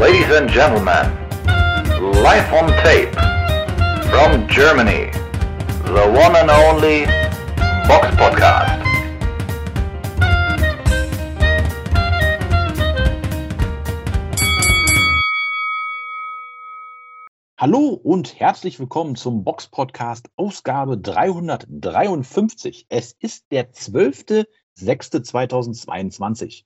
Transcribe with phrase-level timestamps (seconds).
[0.00, 1.06] Ladies and gentlemen,
[2.22, 3.14] live on tape
[4.10, 5.10] from Germany,
[5.86, 7.06] the one and only
[7.88, 8.84] Box Podcast.
[17.56, 22.84] Hallo und herzlich willkommen zum Box Podcast Ausgabe 353.
[22.90, 26.64] Es ist der 12.06.2022.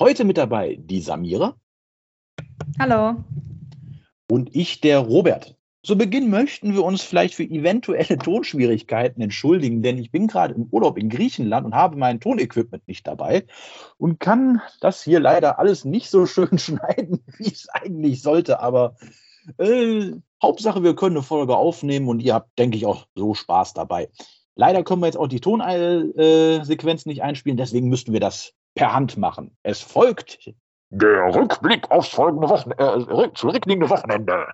[0.00, 1.54] Heute mit dabei die Samira.
[2.78, 3.22] Hallo.
[4.30, 5.56] Und ich, der Robert.
[5.84, 10.68] Zu Beginn möchten wir uns vielleicht für eventuelle Tonschwierigkeiten entschuldigen, denn ich bin gerade im
[10.70, 13.46] Urlaub in Griechenland und habe mein Tonequipment nicht dabei
[13.98, 18.60] und kann das hier leider alles nicht so schön schneiden, wie es eigentlich sollte.
[18.60, 18.96] Aber
[19.58, 23.74] äh, Hauptsache, wir können eine Folge aufnehmen und ihr habt, denke ich, auch so Spaß
[23.74, 24.08] dabei.
[24.54, 29.16] Leider können wir jetzt auch die Tonsequenz nicht einspielen, deswegen müssten wir das per Hand
[29.16, 29.56] machen.
[29.62, 30.52] Es folgt
[30.92, 34.48] der Rückblick aufs folgende Wochen äh, zurückliegende Wochenende.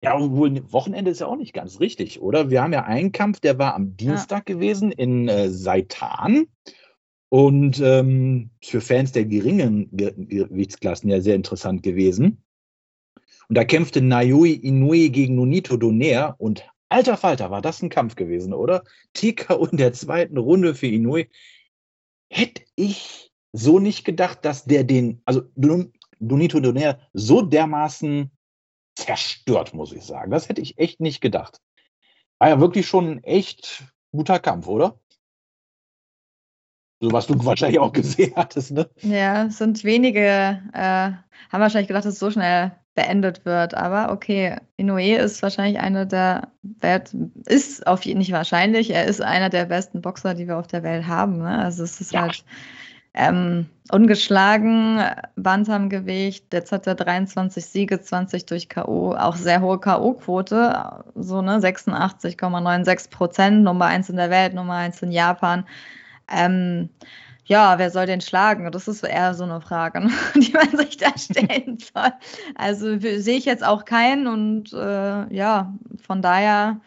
[0.00, 2.50] Ja, obwohl Wochenende ist ja auch nicht ganz richtig, oder?
[2.50, 4.54] Wir haben ja einen Kampf, der war am Dienstag ja.
[4.54, 6.46] gewesen in äh, Seitan.
[7.28, 12.42] Und ähm, für Fans der geringen Gewichtsklassen ja sehr interessant gewesen.
[13.48, 18.16] Und da kämpfte Nayui Inoue gegen Nonito Donaire und alter Falter, war das ein Kampf
[18.16, 18.84] gewesen, oder?
[19.14, 21.26] TKO in der zweiten Runde für Inoue.
[22.28, 25.42] Hätte ich so nicht gedacht, dass der den, also
[26.18, 28.30] Donito Donaire so dermaßen
[28.94, 30.30] zerstört, muss ich sagen.
[30.30, 31.60] Das hätte ich echt nicht gedacht.
[32.38, 34.98] War ja wirklich schon ein echt guter Kampf, oder?
[37.00, 38.88] So was du wahrscheinlich auch gesehen hattest, ne?
[39.00, 41.12] Ja, es sind wenige, äh,
[41.50, 43.74] haben wahrscheinlich gedacht, dass es so schnell beendet wird.
[43.74, 47.14] Aber okay, Inoue ist wahrscheinlich einer der Welt,
[47.46, 50.82] ist auf jeden nicht wahrscheinlich, er ist einer der besten Boxer, die wir auf der
[50.82, 51.38] Welt haben.
[51.38, 51.58] Ne?
[51.58, 52.22] Also es ist ja.
[52.22, 52.44] halt
[53.14, 55.02] ähm, ungeschlagen,
[55.36, 61.58] Bantamgewicht, jetzt hat er 23 Siege, 20 durch K.O., auch sehr hohe K.O.-Quote, so ne,
[61.58, 65.66] 86,96 Prozent, Nummer eins in der Welt, Nummer eins in Japan.
[66.30, 66.88] Ähm,
[67.44, 68.70] ja, wer soll den schlagen?
[68.70, 72.12] Das ist eher so eine Frage, ne, die man sich da stellen soll.
[72.54, 75.74] Also sehe ich jetzt auch keinen und äh, ja,
[76.06, 76.80] von daher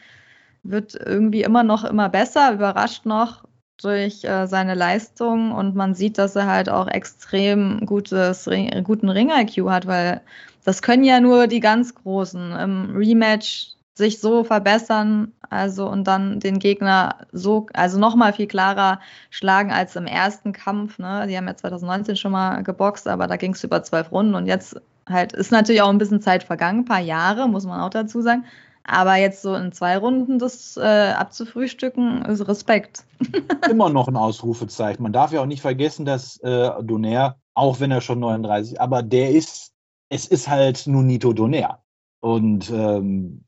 [0.63, 3.43] wird irgendwie immer noch immer besser, überrascht noch
[3.81, 8.49] durch äh, seine Leistung und man sieht, dass er halt auch extrem gutes,
[8.83, 10.21] guten Ring-IQ hat, weil
[10.63, 16.39] das können ja nur die ganz Großen im Rematch sich so verbessern, also und dann
[16.39, 18.99] den Gegner so, also nochmal viel klarer
[19.29, 20.99] schlagen als im ersten Kampf.
[20.99, 21.27] Ne?
[21.29, 24.47] Die haben ja 2019 schon mal geboxt, aber da ging es über zwölf Runden und
[24.47, 24.75] jetzt
[25.07, 28.21] halt ist natürlich auch ein bisschen Zeit vergangen, ein paar Jahre, muss man auch dazu
[28.21, 28.43] sagen.
[28.87, 33.03] Aber jetzt so in zwei Runden das äh, abzufrühstücken, ist Respekt.
[33.69, 35.01] Immer noch ein Ausrufezeichen.
[35.01, 39.01] Man darf ja auch nicht vergessen, dass äh, Donaire, auch wenn er schon 39, aber
[39.01, 39.73] der ist,
[40.09, 41.79] es ist halt Nunito Donaire.
[42.19, 43.45] Und ähm,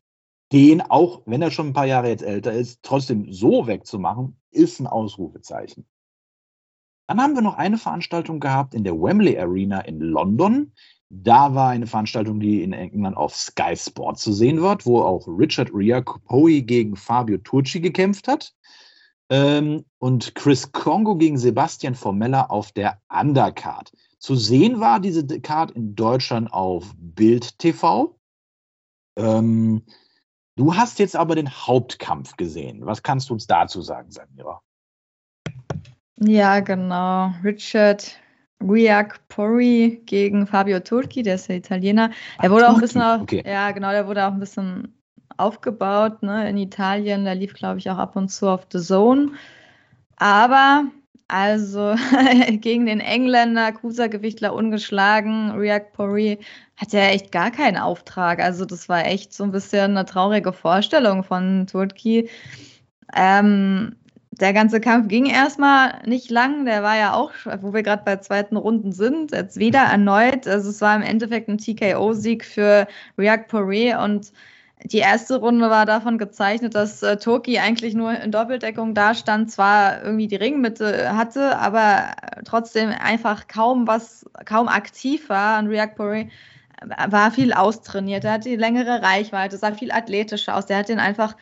[0.52, 4.80] den, auch wenn er schon ein paar Jahre jetzt älter ist, trotzdem so wegzumachen, ist
[4.80, 5.86] ein Ausrufezeichen.
[7.08, 10.74] Dann haben wir noch eine Veranstaltung gehabt in der Wembley Arena in London.
[11.10, 15.26] Da war eine Veranstaltung, die in England auf Sky Sport zu sehen wird, wo auch
[15.28, 18.54] Richard Riacopoe gegen Fabio Turci gekämpft hat.
[19.30, 23.92] Ähm, und Chris Congo gegen Sebastian Formella auf der Undercard.
[24.20, 28.18] Zu sehen war diese Card in Deutschland auf Bild TV.
[29.18, 29.84] Ähm,
[30.56, 32.86] du hast jetzt aber den Hauptkampf gesehen.
[32.86, 34.62] Was kannst du uns dazu sagen, Samira?
[36.20, 37.32] Ja, genau.
[37.44, 38.18] Richard
[38.62, 42.12] Riak Pori gegen Fabio Turchi, der ist ja Italiener.
[42.42, 43.44] Er wurde auch ein bisschen, auf, okay.
[43.46, 44.94] ja genau, der wurde auch ein bisschen
[45.38, 47.26] aufgebaut ne, in Italien.
[47.26, 49.32] Der lief, glaube ich, auch ab und zu auf The Zone.
[50.18, 50.86] Aber
[51.28, 51.96] also
[52.52, 56.40] gegen den Engländer, Cruisergewichtler ungeschlagen, Riak Pori
[56.78, 58.40] hat ja echt gar keinen Auftrag.
[58.40, 62.30] Also das war echt so ein bisschen eine traurige Vorstellung von Turki.
[63.16, 63.96] Ähm,
[64.38, 66.66] der ganze Kampf ging erstmal nicht lang.
[66.66, 67.32] Der war ja auch,
[67.62, 70.48] wo wir gerade bei zweiten Runden sind, jetzt wieder erneut.
[70.48, 72.88] Also es war im Endeffekt ein TKO-Sieg für
[73.18, 74.32] Riak Poré und
[74.84, 80.04] die erste Runde war davon gezeichnet, dass äh, Turki eigentlich nur in Doppeldeckung dastand, zwar
[80.04, 82.12] irgendwie die Ringmitte hatte, aber
[82.46, 85.60] trotzdem einfach kaum was, kaum aktiv war.
[85.60, 86.30] Und Riak Poré
[87.08, 90.68] war viel austrainiert, er hatte die längere Reichweite, sah viel athletischer aus.
[90.68, 91.36] Der hat den einfach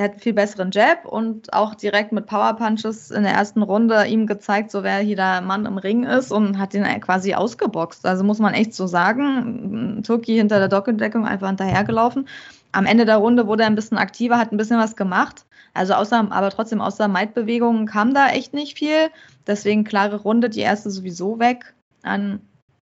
[0.00, 3.60] er hat einen viel besseren Jab und auch direkt mit Power Punches in der ersten
[3.60, 7.34] Runde ihm gezeigt, so wer hier der Mann im Ring ist und hat ihn quasi
[7.34, 8.06] ausgeboxt.
[8.06, 10.02] Also muss man echt so sagen.
[10.02, 12.26] Turki hinter der Doppeldeckung einfach hinterhergelaufen.
[12.72, 15.44] Am Ende der Runde wurde er ein bisschen aktiver, hat ein bisschen was gemacht.
[15.74, 19.10] Also außer, aber trotzdem außer Maidbewegungen kam da echt nicht viel.
[19.46, 22.40] Deswegen klare Runde, die erste sowieso weg an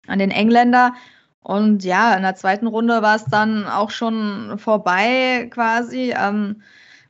[0.06, 0.94] an den Engländer.
[1.42, 6.14] Und ja, in der zweiten Runde war es dann auch schon vorbei quasi.
[6.16, 6.62] Ähm,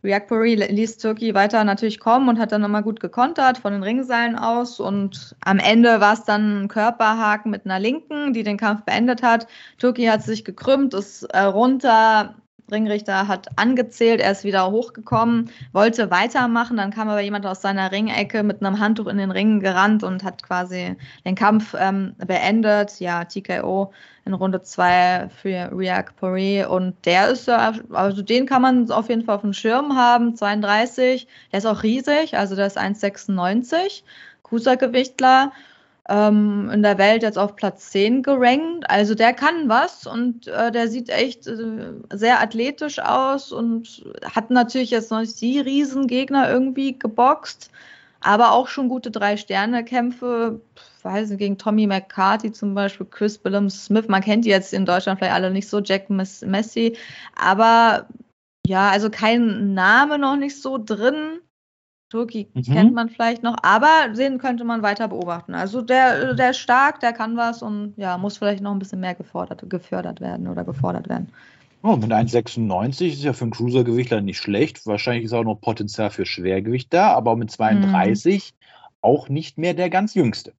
[0.05, 4.37] Reactory ließ Turkey weiter natürlich kommen und hat dann nochmal gut gekontert von den Ringseilen
[4.37, 4.81] aus.
[4.81, 9.23] Und am Ende war es dann ein Körperhaken mit einer Linken, die den Kampf beendet
[9.23, 9.47] hat.
[9.79, 12.35] Turkey hat sich gekrümmt, ist äh, runter,
[12.73, 17.93] Ringrichter hat angezählt, er ist wieder hochgekommen, wollte weitermachen, dann kam aber jemand aus seiner
[17.93, 22.99] Ringecke mit einem Handtuch in den Ring gerannt und hat quasi den Kampf ähm, beendet.
[22.99, 23.93] Ja, TKO
[24.25, 29.09] in Runde 2 für Riak Poirier und der ist ja, also den kann man auf
[29.09, 34.03] jeden Fall auf dem Schirm haben, 32, der ist auch riesig, also der ist 1,96,
[34.43, 35.53] Kusa-Gewichtler
[36.09, 38.89] ähm, in der Welt jetzt auf Platz 10 gerankt.
[38.89, 44.51] Also der kann was und äh, der sieht echt äh, sehr athletisch aus und hat
[44.51, 47.71] natürlich jetzt noch nicht die Riesengegner irgendwie geboxt,
[48.21, 50.61] aber auch schon gute Drei-Sterne-Kämpfe.
[51.03, 54.07] Weiß nicht, gegen Tommy McCarthy zum Beispiel, Chris Billum Smith.
[54.09, 56.97] Man kennt die jetzt in Deutschland vielleicht alle nicht so, Jack Messi.
[57.37, 58.07] Aber
[58.67, 61.41] ja, also kein Name noch nicht so drin.
[62.13, 62.63] Turki mhm.
[62.63, 65.55] kennt man vielleicht noch, aber den könnte man weiter beobachten.
[65.55, 69.01] Also der, der ist stark, der kann was und ja, muss vielleicht noch ein bisschen
[69.01, 71.33] mehr gefordert, gefördert werden oder gefordert werden.
[71.83, 74.87] Oh, mit 1,96 ist ja für einen Cruisergewichtler nicht schlecht.
[74.87, 78.87] Wahrscheinlich ist auch noch Potenzial für Schwergewicht da, aber mit 32 mhm.
[79.01, 80.53] auch nicht mehr der ganz jüngste.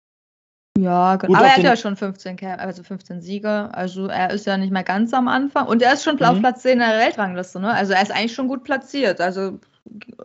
[0.75, 1.37] Ja, genau.
[1.37, 3.69] aber er hat ja schon 15, also 15 Siege.
[3.71, 5.67] Also er ist ja nicht mehr ganz am Anfang.
[5.67, 6.23] Und er ist schon mhm.
[6.23, 7.59] auf Platz 10 in der Weltrangliste.
[7.59, 7.71] Ne?
[7.71, 9.21] Also er ist eigentlich schon gut platziert.
[9.21, 9.59] Also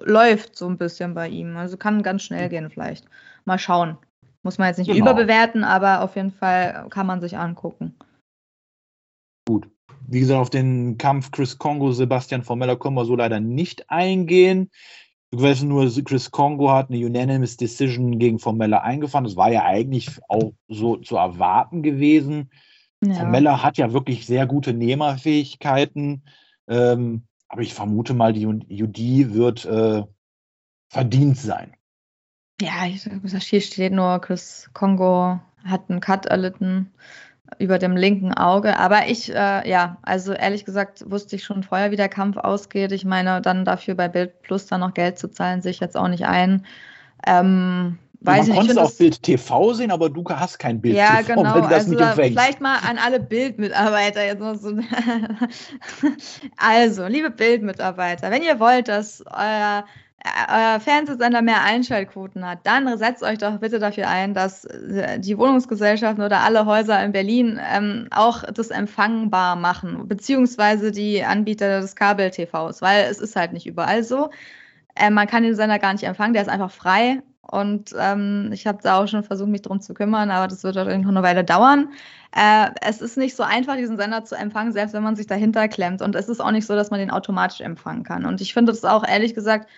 [0.01, 1.57] läuft so ein bisschen bei ihm.
[1.57, 3.07] Also kann ganz schnell gehen vielleicht.
[3.45, 3.99] Mal schauen.
[4.43, 5.01] Muss man jetzt nicht genau.
[5.11, 7.95] überbewerten, aber auf jeden Fall kann man sich angucken.
[9.47, 9.69] Gut.
[10.07, 14.71] Wie gesagt, auf den Kampf Chris Congo, Sebastian Formella können wir so leider nicht eingehen.
[15.31, 19.25] Du weißt nur, Chris Congo hat eine Unanimous Decision gegen Formella eingefahren.
[19.25, 22.51] Das war ja eigentlich auch so zu erwarten gewesen.
[23.05, 23.15] Ja.
[23.15, 26.23] Formella hat ja wirklich sehr gute Nehmerfähigkeiten.
[26.69, 30.05] Ähm, aber ich vermute mal, die Judy wird äh,
[30.91, 31.75] verdient sein.
[32.61, 36.93] Ja, hier steht nur, Chris Kongo hat einen Cut erlitten
[37.59, 38.79] über dem linken Auge.
[38.79, 42.93] Aber ich, äh, ja, also ehrlich gesagt, wusste ich schon vorher, wie der Kampf ausgeht.
[42.93, 45.97] Ich meine, dann dafür bei Bild Plus dann noch Geld zu zahlen, sehe ich jetzt
[45.97, 46.67] auch nicht ein.
[47.27, 51.19] Ähm, Weiß man konnte es auf Bild TV sehen, aber du hast kein Bild ja,
[51.19, 51.55] TV, genau.
[51.55, 52.33] wenn du das also nicht empfängst.
[52.33, 54.77] Vielleicht mal an alle Bildmitarbeiter jetzt noch so.
[56.57, 59.85] also, liebe Bildmitarbeiter, wenn ihr wollt, dass euer,
[60.49, 65.39] euer Fernsehsender mehr Einschaltquoten hat, dann setzt euch doch bitte dafür ein, dass äh, die
[65.39, 71.95] Wohnungsgesellschaften oder alle Häuser in Berlin ähm, auch das empfangbar machen, beziehungsweise die Anbieter des
[71.95, 74.31] Kabel-TVs, weil es ist halt nicht überall so.
[74.97, 78.67] Äh, man kann den Sender gar nicht empfangen, der ist einfach frei und ähm, ich
[78.67, 81.23] habe da auch schon versucht, mich drum zu kümmern, aber das wird wahrscheinlich noch eine
[81.23, 81.93] Weile dauern.
[82.37, 85.67] Äh, es ist nicht so einfach, diesen Sender zu empfangen, selbst wenn man sich dahinter
[85.67, 86.03] klemmt.
[86.03, 88.27] Und es ist auch nicht so, dass man den automatisch empfangen kann.
[88.27, 89.69] Und ich finde das auch ehrlich gesagt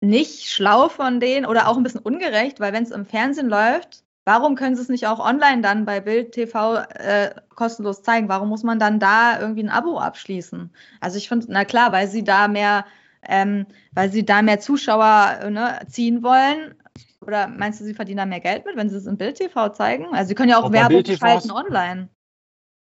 [0.00, 4.04] nicht schlau von denen oder auch ein bisschen ungerecht, weil wenn es im Fernsehen läuft,
[4.26, 8.28] warum können sie es nicht auch online dann bei Bild TV äh, kostenlos zeigen?
[8.28, 10.70] Warum muss man dann da irgendwie ein Abo abschließen?
[11.00, 12.84] Also ich finde, na klar, weil sie da mehr
[13.22, 16.74] ähm, weil sie da mehr Zuschauer ne, ziehen wollen.
[17.22, 20.06] Oder meinst du, sie verdienen da mehr Geld mit, wenn sie es im Bild-TV zeigen?
[20.12, 22.08] Also sie können ja auch Ob Werbung schalten online.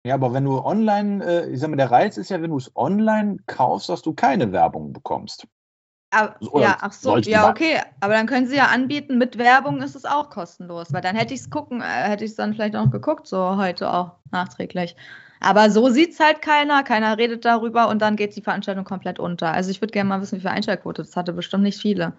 [0.07, 2.57] Ja, aber wenn du online, äh, ich sag mal, der Reiz ist ja, wenn du
[2.57, 5.47] es online kaufst, dass du keine Werbung bekommst.
[6.11, 7.81] Aber, ja, ach so, ja, okay.
[8.01, 11.35] Aber dann können sie ja anbieten, mit Werbung ist es auch kostenlos, weil dann hätte
[11.35, 14.97] ich es gucken, äh, hätte ich es dann vielleicht auch geguckt, so heute auch nachträglich.
[15.41, 19.19] Aber so sieht es halt keiner, keiner redet darüber und dann geht die Veranstaltung komplett
[19.19, 19.53] unter.
[19.53, 22.15] Also ich würde gerne mal wissen, wie viel Einschaltquote das hatte, bestimmt nicht viele.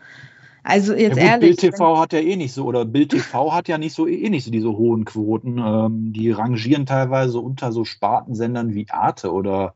[0.64, 1.58] Also jetzt ja, gut, ehrlich.
[1.58, 4.30] Bild TV hat ja eh nicht so, oder Bild TV hat ja nicht so eh
[4.30, 5.58] nicht so diese hohen Quoten.
[5.58, 9.76] Ähm, die rangieren teilweise unter so Spartensendern wie Arte oder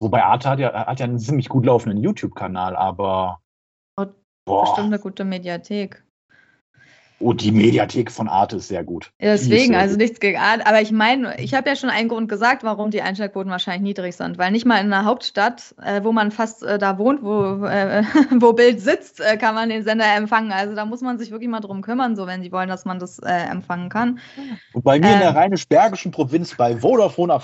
[0.00, 3.40] wobei Arte hat ja, hat ja einen ziemlich gut laufenden YouTube-Kanal, aber
[4.44, 4.62] boah.
[4.62, 6.04] bestimmt eine gute Mediathek.
[7.20, 9.10] Oh, die Mediathek von Arte ist sehr gut.
[9.20, 10.02] Deswegen, also gut.
[10.02, 10.66] nichts gegen Arte.
[10.66, 14.14] Aber ich meine, ich habe ja schon einen Grund gesagt, warum die Einschaltquoten wahrscheinlich niedrig
[14.14, 14.38] sind.
[14.38, 18.04] Weil nicht mal in einer Hauptstadt, äh, wo man fast äh, da wohnt, wo, äh,
[18.40, 20.52] wo Bild sitzt, äh, kann man den Sender empfangen.
[20.52, 23.00] Also da muss man sich wirklich mal drum kümmern, so wenn sie wollen, dass man
[23.00, 24.20] das äh, empfangen kann.
[24.72, 25.36] Und bei mir in der ähm.
[25.36, 27.40] rheinisch-bergischen Provinz bei Vodafone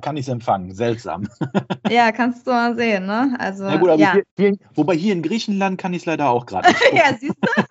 [0.00, 0.72] kann ich es empfangen.
[0.74, 1.28] Seltsam.
[1.90, 3.36] ja, kannst du mal sehen, ne?
[3.38, 4.14] Also, ja, gut, ja.
[4.38, 6.92] Hier, wobei hier in Griechenland kann ich es leider auch gerade nicht.
[6.92, 7.62] ja, siehst du?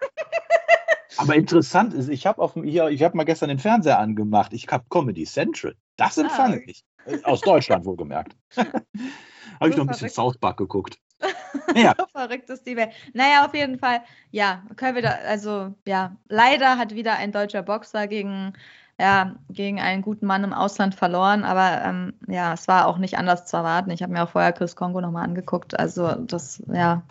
[1.18, 4.54] Aber interessant ist, ich habe hab mal gestern den Fernseher angemacht.
[4.54, 5.76] Ich habe Comedy Central.
[5.96, 6.84] Das empfange ah, ich.
[7.24, 8.36] Aus Deutschland wohlgemerkt.
[8.56, 10.98] habe ich noch ein bisschen South Park geguckt.
[11.76, 11.94] Ja.
[11.98, 12.92] so verrückt ist die Welt.
[13.14, 17.64] Naja, auf jeden Fall, ja, können wir da, also ja, leider hat wieder ein deutscher
[17.64, 18.54] Boxer gegen,
[19.00, 23.18] ja, gegen einen guten Mann im Ausland verloren, aber ähm, ja, es war auch nicht
[23.18, 23.92] anders zu erwarten.
[23.92, 27.02] Ich habe mir auch vorher Chris Kongo nochmal angeguckt, also das, ja,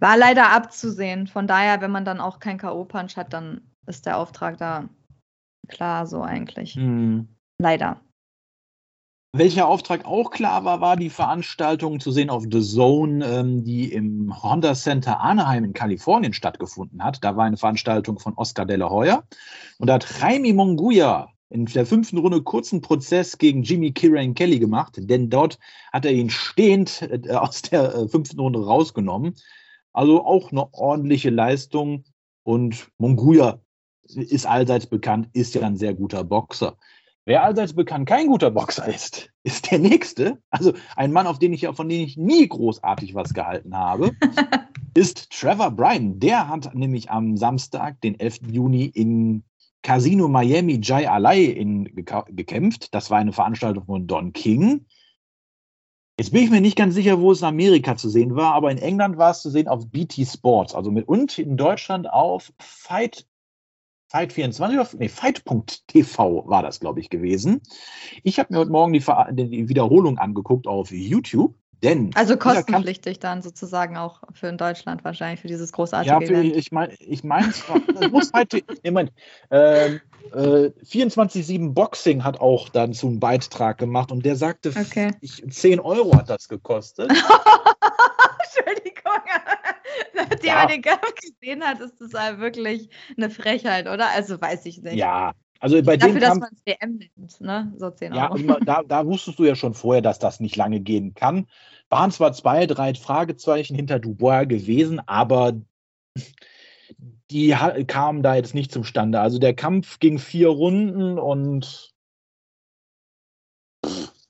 [0.00, 1.26] war leider abzusehen.
[1.26, 4.88] Von daher, wenn man dann auch kein K.O.-Punch hat, dann ist der Auftrag da
[5.68, 6.74] klar so eigentlich.
[6.74, 7.28] Hm.
[7.58, 8.00] Leider.
[9.32, 13.92] Welcher Auftrag auch klar war, war die Veranstaltung zu sehen auf The Zone, ähm, die
[13.92, 17.22] im Honda Center Anaheim in Kalifornien stattgefunden hat.
[17.22, 19.22] Da war eine Veranstaltung von Oscar de la Hoya.
[19.78, 24.58] Und da hat Jaime Monguia in der fünften Runde kurzen Prozess gegen Jimmy Kieran Kelly
[24.58, 25.58] gemacht, denn dort
[25.92, 29.34] hat er ihn stehend äh, aus der äh, fünften Runde rausgenommen.
[29.92, 32.04] Also auch eine ordentliche Leistung.
[32.42, 33.60] Und Monguia
[34.04, 36.76] ist allseits bekannt, ist ja ein sehr guter Boxer.
[37.26, 40.38] Wer allseits bekannt kein guter Boxer ist, ist der nächste.
[40.50, 44.12] Also ein Mann, auf den ich, von dem ich nie großartig was gehalten habe,
[44.94, 46.18] ist Trevor Bryan.
[46.18, 48.40] Der hat nämlich am Samstag, den 11.
[48.50, 49.44] Juni, in
[49.82, 52.94] Casino Miami Jai Alai in, gekämpft.
[52.94, 54.86] Das war eine Veranstaltung von Don King.
[56.20, 58.70] Jetzt bin ich mir nicht ganz sicher, wo es in Amerika zu sehen war, aber
[58.70, 62.52] in England war es zu sehen auf BT Sports, also mit und in Deutschland auf
[62.58, 63.26] Fight
[64.12, 67.62] Fight24, nee, Fight.tv war das, glaube ich, gewesen.
[68.22, 69.02] Ich habe mir heute Morgen die,
[69.48, 71.54] die, Wiederholung angeguckt auf YouTube.
[71.82, 76.34] Denn also kostenpflichtig dann sozusagen auch für in Deutschland wahrscheinlich für dieses großartige ja, für,
[76.34, 76.56] Event.
[76.56, 77.50] ich meine, ich meine,
[78.10, 79.10] muss halt, ich mein,
[79.48, 80.00] äh,
[80.32, 85.12] äh, 24-7 Boxing hat auch dazu einen Beitrag gemacht und der sagte, okay.
[85.20, 87.10] ich, 10 Euro hat das gekostet.
[88.60, 89.12] Entschuldigung.
[90.14, 90.54] Nachdem ja.
[90.56, 94.08] man den Kampf gesehen hat, ist das halt wirklich eine Frechheit, oder?
[94.10, 94.96] Also weiß ich nicht.
[94.96, 97.72] Ja, also bei Dafür, dem Kampf, dass man es WM nimmt, ne?
[97.76, 98.36] So 10 Euro.
[98.38, 101.48] Ja, da, da, wusstest du ja schon vorher, dass das nicht lange gehen kann.
[101.90, 105.60] Waren zwar zwei, drei Fragezeichen hinter Dubois gewesen, aber
[107.30, 107.56] die
[107.86, 109.20] kamen da jetzt nicht zum Stande.
[109.20, 111.90] Also der Kampf ging vier Runden und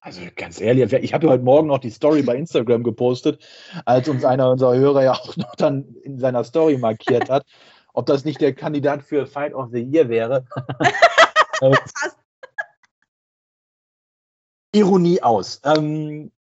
[0.03, 3.45] also ganz ehrlich, ich habe ja heute Morgen noch die Story bei Instagram gepostet,
[3.85, 7.45] als uns einer unserer Hörer ja auch noch dann in seiner Story markiert hat,
[7.93, 10.47] ob das nicht der Kandidat für Fight of the Year wäre.
[11.63, 11.77] Äh,
[14.73, 15.61] Ironie aus.
[15.63, 16.33] Ähm,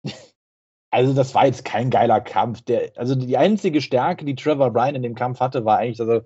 [0.92, 2.62] also das war jetzt kein geiler Kampf.
[2.62, 6.08] Der, also die einzige Stärke, die Trevor Bryan in dem Kampf hatte, war eigentlich, dass
[6.08, 6.26] er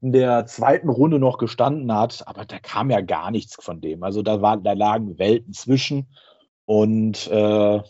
[0.00, 4.02] in der zweiten Runde noch gestanden hat, aber da kam ja gar nichts von dem.
[4.02, 6.08] Also da, war, da lagen Welten zwischen.
[6.64, 7.82] Und äh,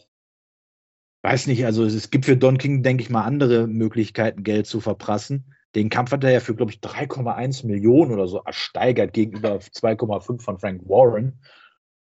[1.22, 4.80] weiß nicht, also es gibt für Don King, denke ich mal, andere Möglichkeiten, Geld zu
[4.80, 5.54] verprassen.
[5.76, 10.40] Den Kampf hat er ja für, glaube ich, 3,1 Millionen oder so ersteigert gegenüber 2,5
[10.40, 11.40] von Frank Warren.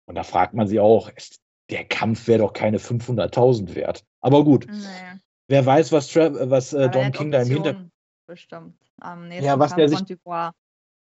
[0.07, 4.05] Und da fragt man sich auch, ist, der Kampf wäre doch keine 500.000 wert.
[4.21, 5.19] Aber gut, naja.
[5.49, 7.91] wer weiß, was, was äh, Don King da im Hintergrund.
[8.27, 8.88] Bestimmt.
[9.01, 10.19] Am ja, was Kampf der sich,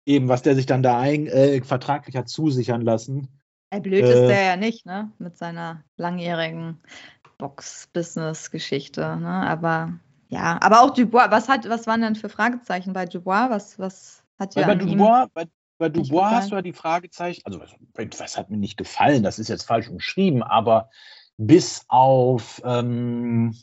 [0.06, 3.28] eben, was der sich dann da ein, äh, vertraglich hat zusichern lassen.
[3.70, 5.10] Ey, blöd äh, ist der ja nicht, ne?
[5.18, 6.78] Mit seiner langjährigen
[7.38, 9.46] Box-Business-Geschichte, ne?
[9.48, 9.94] Aber
[10.28, 13.50] ja, aber auch Dubois, was hat, was waren denn für Fragezeichen bei Dubois?
[13.50, 15.46] Was, was hat ja bei Dubois, bei,
[15.78, 17.74] bei Dubois hast du ja die Fragezeichen, also was,
[18.18, 20.88] was, hat mir nicht gefallen, das ist jetzt falsch umschrieben, aber
[21.36, 23.54] bis auf ähm,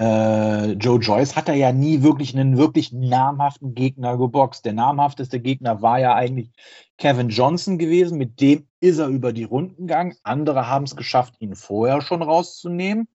[0.00, 4.64] äh, Joe Joyce hat er ja nie wirklich einen wirklich namhaften Gegner geboxt.
[4.64, 6.50] Der namhafteste Gegner war ja eigentlich
[6.98, 10.16] Kevin Johnson gewesen, mit dem ist er über die Runden gegangen.
[10.22, 13.08] Andere haben es geschafft, ihn vorher schon rauszunehmen.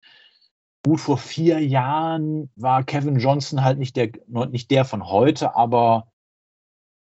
[0.85, 6.07] Gut, vor vier Jahren war Kevin Johnson halt nicht der, nicht der von heute, aber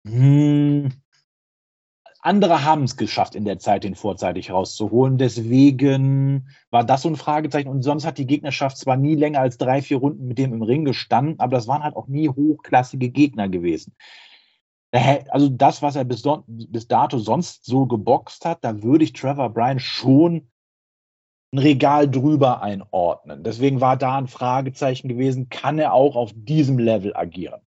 [0.06, 0.90] hm,
[2.22, 5.18] andere haben es geschafft, in der Zeit den vorzeitig rauszuholen.
[5.18, 7.68] Deswegen war das so ein Fragezeichen.
[7.68, 10.62] Und sonst hat die Gegnerschaft zwar nie länger als drei, vier Runden mit dem im
[10.62, 13.94] Ring gestanden, aber das waren halt auch nie hochklassige Gegner gewesen.
[15.30, 19.50] Also das, was er bis, bis dato sonst so geboxt hat, da würde ich Trevor
[19.50, 20.48] Bryan schon
[21.52, 23.42] ein Regal drüber einordnen.
[23.42, 27.62] Deswegen war da ein Fragezeichen gewesen, kann er auch auf diesem Level agieren?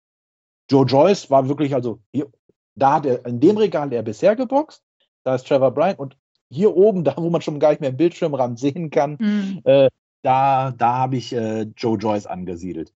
[0.70, 2.00] Joe Joyce war wirklich, also
[2.76, 4.84] da hat er in dem Regal er bisher geboxt,
[5.24, 6.18] da ist Trevor Bryan und
[6.50, 9.62] hier oben, da wo man schon gar nicht mehr im Bildschirmrand sehen kann, mhm.
[9.64, 9.90] äh,
[10.22, 12.94] da, da habe ich äh, Joe Joyce angesiedelt.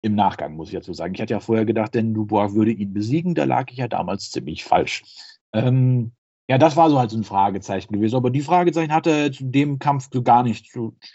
[0.00, 1.14] Im Nachgang muss ich dazu sagen.
[1.14, 4.30] Ich hatte ja vorher gedacht, denn Dubois würde ihn besiegen, da lag ich ja damals
[4.30, 5.02] ziemlich falsch.
[5.52, 6.12] Ähm,
[6.48, 8.16] ja, das war so halt so ein Fragezeichen gewesen.
[8.16, 10.72] Aber die Fragezeichen hat er zu dem Kampf so gar nicht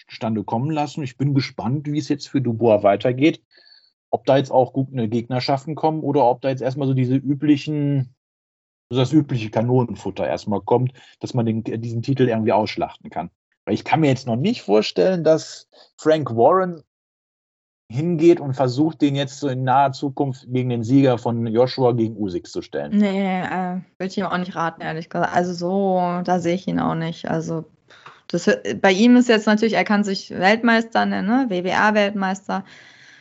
[0.07, 1.01] zustande kommen lassen.
[1.01, 3.41] Ich bin gespannt, wie es jetzt für Dubois weitergeht
[4.13, 8.13] ob da jetzt auch gute Gegnerschaften kommen oder ob da jetzt erstmal so diese üblichen,
[8.91, 13.31] so das übliche Kanonenfutter erstmal kommt, dass man den, diesen Titel irgendwie ausschlachten kann.
[13.65, 15.67] Weil ich kann mir jetzt noch nicht vorstellen, dass
[15.97, 16.83] Frank Warren
[17.89, 22.15] hingeht und versucht, den jetzt so in naher Zukunft gegen den Sieger von Joshua gegen
[22.15, 22.95] Usyk zu stellen.
[22.95, 25.35] Nee, äh, will ich ihm auch nicht raten, ehrlich gesagt.
[25.35, 27.31] Also so, da sehe ich ihn auch nicht.
[27.31, 27.65] Also
[28.27, 28.47] das,
[28.79, 31.45] bei ihm ist jetzt natürlich, er kann sich Weltmeister nennen, ne?
[31.49, 32.63] WBA-Weltmeister.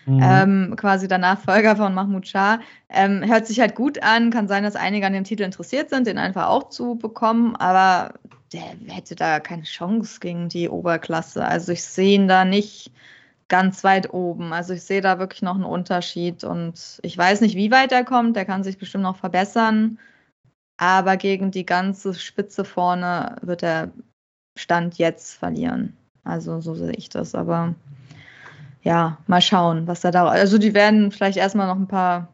[0.07, 0.21] Mhm.
[0.23, 2.61] Ähm, quasi der Nachfolger von Mahmoud Shah.
[2.89, 6.07] Ähm, hört sich halt gut an, kann sein, dass einige an dem Titel interessiert sind,
[6.07, 8.15] den einfach auch zu bekommen, aber
[8.53, 11.45] der hätte da keine Chance gegen die Oberklasse.
[11.45, 12.93] Also ich sehe ihn da nicht
[13.49, 14.53] ganz weit oben.
[14.53, 18.05] Also ich sehe da wirklich noch einen Unterschied und ich weiß nicht, wie weit er
[18.05, 18.37] kommt.
[18.37, 19.99] Der kann sich bestimmt noch verbessern.
[20.79, 23.91] Aber gegen die ganze Spitze vorne wird er
[24.59, 25.97] Stand jetzt verlieren.
[26.25, 27.35] Also so sehe ich das.
[27.35, 27.75] Aber
[28.83, 30.27] ja, mal schauen, was da.
[30.27, 32.29] Also die werden vielleicht erstmal noch ein paar,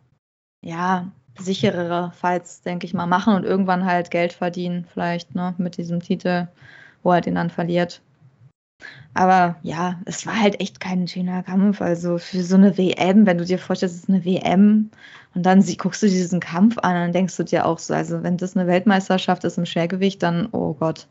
[0.64, 5.76] ja, sicherere Fights, denke ich mal, machen und irgendwann halt Geld verdienen, vielleicht, ne, mit
[5.76, 6.49] diesem Titel,
[7.02, 8.02] wo er den dann verliert.
[9.14, 11.81] Aber ja, es war halt echt kein schöner Kampf.
[11.81, 14.90] Also für so eine WM, wenn du dir vorstellst, es ist eine WM
[15.35, 18.23] und dann sie, guckst du diesen Kampf an, dann denkst du dir auch so, also
[18.23, 21.09] wenn das eine Weltmeisterschaft ist im Schwergewicht, dann, oh Gott.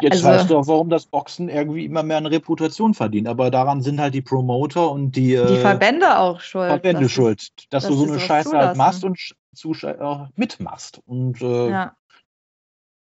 [0.00, 3.28] Jetzt also, weißt du auch, warum das Boxen irgendwie immer mehr eine Reputation verdient.
[3.28, 6.68] Aber daran sind halt die Promoter und die, die äh, Verbände auch schuld.
[6.68, 9.18] Verbände schuld, dass, dass du so eine Scheiße halt machst und
[9.54, 11.00] Zuschauer mitmachst.
[11.06, 11.96] Und äh, ja.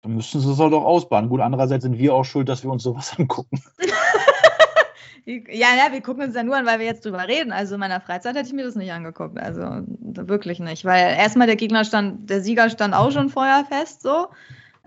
[0.01, 1.29] Dann müssen sie es halt auch ausbaden.
[1.29, 3.62] Gut, andererseits sind wir auch schuld, dass wir uns sowas angucken.
[5.25, 7.51] ja, ja, wir gucken uns ja nur an, weil wir jetzt drüber reden.
[7.51, 9.38] Also in meiner Freizeit hätte ich mir das nicht angeguckt.
[9.38, 10.86] Also wirklich nicht.
[10.86, 14.27] Weil erstmal der Gegner stand, der Sieger stand auch schon vorher fest, so.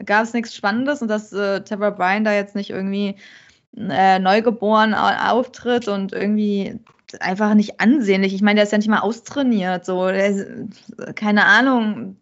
[0.05, 3.17] Gab es nichts Spannendes und dass äh, Tara Bryan da jetzt nicht irgendwie
[3.77, 6.79] äh, neugeboren auftritt und irgendwie
[7.21, 8.35] einfach nicht ansehnlich.
[8.35, 10.07] Ich meine, der ist ja nicht mal austrainiert, so.
[10.09, 10.67] Der,
[11.15, 12.17] keine Ahnung,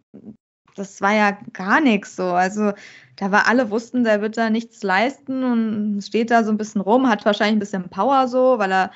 [0.75, 2.25] das war ja gar nichts so.
[2.25, 2.73] Also
[3.17, 6.81] da war alle wussten, der wird da nichts leisten und steht da so ein bisschen
[6.81, 8.91] rum, hat wahrscheinlich ein bisschen Power so, weil er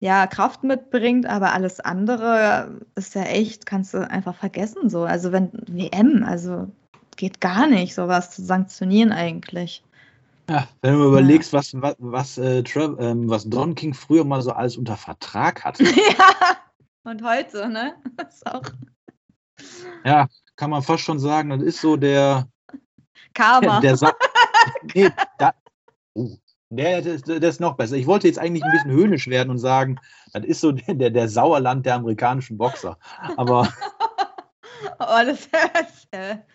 [0.00, 5.02] ja Kraft mitbringt, aber alles andere ist ja echt, kannst du einfach vergessen so.
[5.04, 6.68] Also wenn WM, also
[7.16, 9.82] geht gar nicht, sowas zu sanktionieren eigentlich.
[10.48, 11.58] Ja, wenn du überlegst, ja.
[11.58, 12.62] was, was, was, äh,
[12.98, 15.84] ähm, was Don King früher mal so alles unter Vertrag hatte.
[15.84, 16.56] ja,
[17.04, 17.94] und heute, ne?
[18.16, 18.62] Das ist auch.
[20.04, 22.48] Ja, kann man fast schon sagen, das ist so der.
[23.34, 23.80] Karma.
[23.80, 24.14] Der, der
[24.94, 25.54] nee, da,
[26.14, 26.36] uh,
[26.70, 27.96] der, der, der, ist noch besser.
[27.96, 29.98] Ich wollte jetzt eigentlich ein bisschen höhnisch werden und sagen,
[30.32, 32.98] das ist so der, der Sauerland der amerikanischen Boxer.
[33.36, 33.72] Aber.
[34.98, 36.08] Oh, das, das,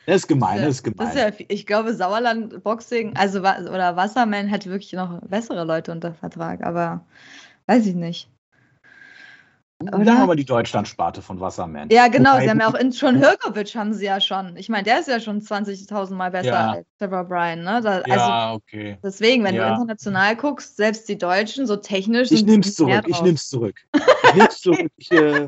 [0.06, 1.08] das ist gemein, das ist gemein.
[1.08, 6.14] Ist ja, ich glaube, Sauerland Boxing, also oder Wasserman hat wirklich noch bessere Leute unter
[6.14, 7.06] Vertrag, aber
[7.68, 8.30] weiß ich nicht.
[9.80, 10.06] Oder?
[10.06, 11.90] Dann haben wir die Deutschlandsparte von Wasserman.
[11.92, 12.32] Ja, genau.
[12.32, 14.58] Wobei sie haben ja auch in, schon Hirkovic haben sie ja schon.
[14.58, 16.72] Ich meine, der ist ja schon 20.000 Mal besser ja.
[16.72, 17.60] als Trevor Bryan.
[17.60, 17.82] Ne?
[17.84, 18.98] Da, also, ja, okay.
[19.04, 19.68] Deswegen, wenn ja.
[19.68, 22.32] du international guckst, selbst die Deutschen so technisch.
[22.32, 23.04] Ich nehme es zurück.
[23.06, 23.76] Ich nehme es zurück.
[23.94, 24.92] Ich nehme es zurück.
[24.98, 25.48] Ich, äh,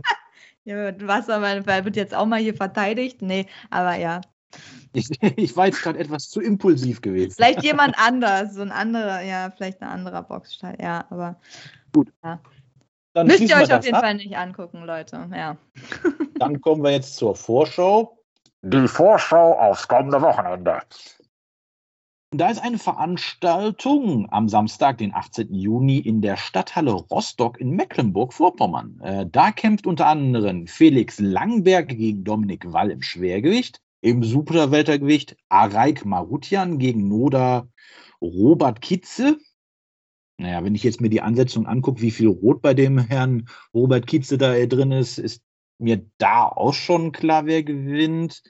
[0.69, 3.23] ja, Wasserman wird jetzt auch mal hier verteidigt.
[3.23, 4.21] Nee, aber ja.
[4.93, 7.33] Ich, ich war jetzt gerade etwas zu impulsiv gewesen.
[7.35, 11.39] Vielleicht jemand anders, so ein anderer, ja, vielleicht ein anderer Boxstall, ja, aber.
[11.91, 12.13] Gut.
[12.23, 12.39] Ja.
[13.13, 14.03] Dann Müsst ihr euch auf jeden ab.
[14.03, 15.27] Fall nicht angucken, Leute.
[15.33, 15.57] Ja.
[16.35, 18.19] Dann kommen wir jetzt zur Vorschau.
[18.61, 20.81] Die Vorschau aufs kommende Wochenende.
[22.31, 25.51] Da ist eine Veranstaltung am Samstag, den 18.
[25.53, 28.99] Juni, in der Stadthalle Rostock in Mecklenburg-Vorpommern.
[29.01, 36.05] Äh, da kämpft unter anderem Felix Langberg gegen Dominik Wall im Schwergewicht, im Superweltergewicht Araik
[36.05, 37.67] Marutian gegen Noda
[38.21, 39.37] Robert Kitze
[40.39, 44.07] naja, wenn ich jetzt mir die Ansetzung angucke, wie viel Rot bei dem Herrn Robert
[44.07, 45.43] Kietze da drin ist, ist
[45.79, 48.41] mir da auch schon klar, wer gewinnt.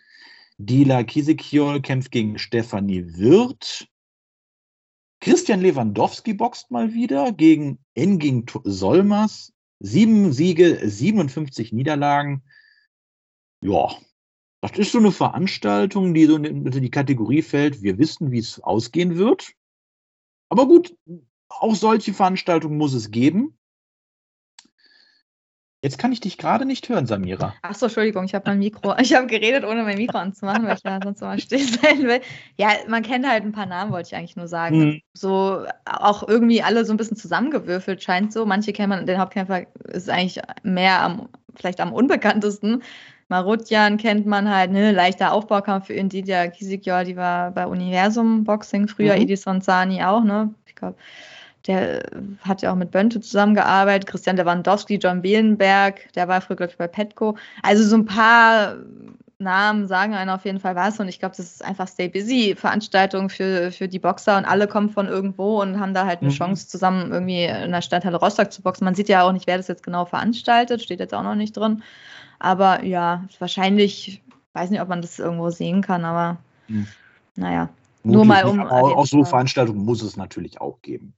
[0.61, 3.87] Dila Kiesekiol kämpft gegen Stefanie Wirth.
[5.21, 9.53] Christian Lewandowski boxt mal wieder gegen Enging Solmers.
[9.79, 12.43] Sieben Siege, 57 Niederlagen.
[13.63, 13.95] Ja,
[14.59, 17.81] das ist so eine Veranstaltung, die so in die Kategorie fällt.
[17.81, 19.53] Wir wissen, wie es ausgehen wird.
[20.49, 20.93] Aber gut,
[21.47, 23.57] auch solche Veranstaltungen muss es geben.
[25.81, 27.53] Jetzt kann ich dich gerade nicht hören, Samira.
[27.61, 30.83] Achso, Entschuldigung, ich habe mein Mikro, ich habe geredet, ohne mein Mikro anzumachen, weil ich
[30.83, 32.19] da sonst immer still sein will.
[32.57, 34.81] Ja, man kennt halt ein paar Namen, wollte ich eigentlich nur sagen.
[34.81, 35.01] Hm.
[35.13, 38.45] So auch irgendwie alle so ein bisschen zusammengewürfelt scheint so.
[38.45, 42.83] Manche kennen man, den Hauptkämpfer ist eigentlich mehr am, vielleicht am unbekanntesten.
[43.29, 48.87] Marutjan kennt man halt, ne, leichter Aufbaukampf für Indidia Kisikior, die war bei Universum Boxing
[48.87, 49.21] früher, mhm.
[49.21, 50.53] Edison Sani auch, ne?
[50.65, 50.97] Ich glaube,
[51.67, 52.03] der
[52.41, 54.07] hat ja auch mit Bönte zusammengearbeitet.
[54.07, 57.37] Christian Lewandowski, John Bielenberg, der war früher, glaube ich, bei Petco.
[57.63, 58.77] Also so ein paar
[59.41, 62.55] Namen sagen einen auf jeden Fall was und ich glaube, das ist einfach Stay Busy
[62.57, 66.29] Veranstaltung für, für die Boxer und alle kommen von irgendwo und haben da halt eine
[66.29, 66.35] mhm.
[66.35, 68.83] Chance zusammen irgendwie in der Stadthalle Rostock zu boxen.
[68.83, 71.55] Man sieht ja auch nicht, wer das jetzt genau veranstaltet, steht jetzt auch noch nicht
[71.55, 71.83] drin.
[72.39, 74.21] Aber ja, wahrscheinlich,
[74.53, 76.87] weiß nicht, ob man das irgendwo sehen kann, aber mhm.
[77.35, 77.69] naja.
[78.03, 78.59] Nur mal um.
[78.61, 81.13] Auch, auch so Veranstaltungen muss es natürlich auch geben.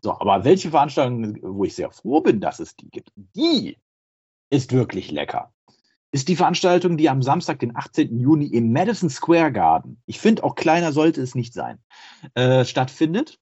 [0.00, 3.78] So, aber welche Veranstaltung, wo ich sehr froh bin, dass es die gibt, die
[4.50, 5.52] ist wirklich lecker.
[6.12, 8.20] Ist die Veranstaltung, die am Samstag, den 18.
[8.20, 11.78] Juni im Madison Square Garden, ich finde auch kleiner sollte es nicht sein,
[12.34, 13.38] äh, stattfindet.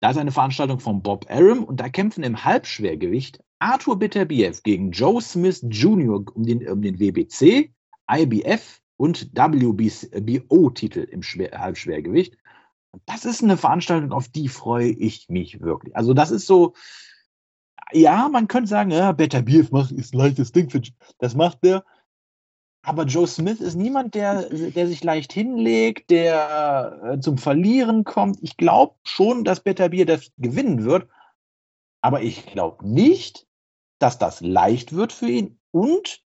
[0.00, 4.90] Da ist eine Veranstaltung von Bob Arum und da kämpfen im Halbschwergewicht Arthur Beterbiev gegen
[4.90, 6.24] Joe Smith Jr.
[6.34, 7.72] um den, um den WBC,
[8.10, 12.36] IBF und WBO-Titel im Schwer, Halbschwergewicht.
[13.06, 15.96] Das ist eine Veranstaltung, auf die freue ich mich wirklich.
[15.96, 16.74] Also das ist so,
[17.92, 20.70] ja, man könnte sagen, ja, Better Beef ist ein leichtes Ding.
[21.18, 21.84] Das macht der.
[22.84, 28.38] Aber Joe Smith ist niemand, der, der sich leicht hinlegt, der äh, zum Verlieren kommt.
[28.42, 31.08] Ich glaube schon, dass Better Bier das gewinnen wird.
[32.00, 33.46] Aber ich glaube nicht,
[34.00, 35.60] dass das leicht wird für ihn.
[35.70, 36.21] Und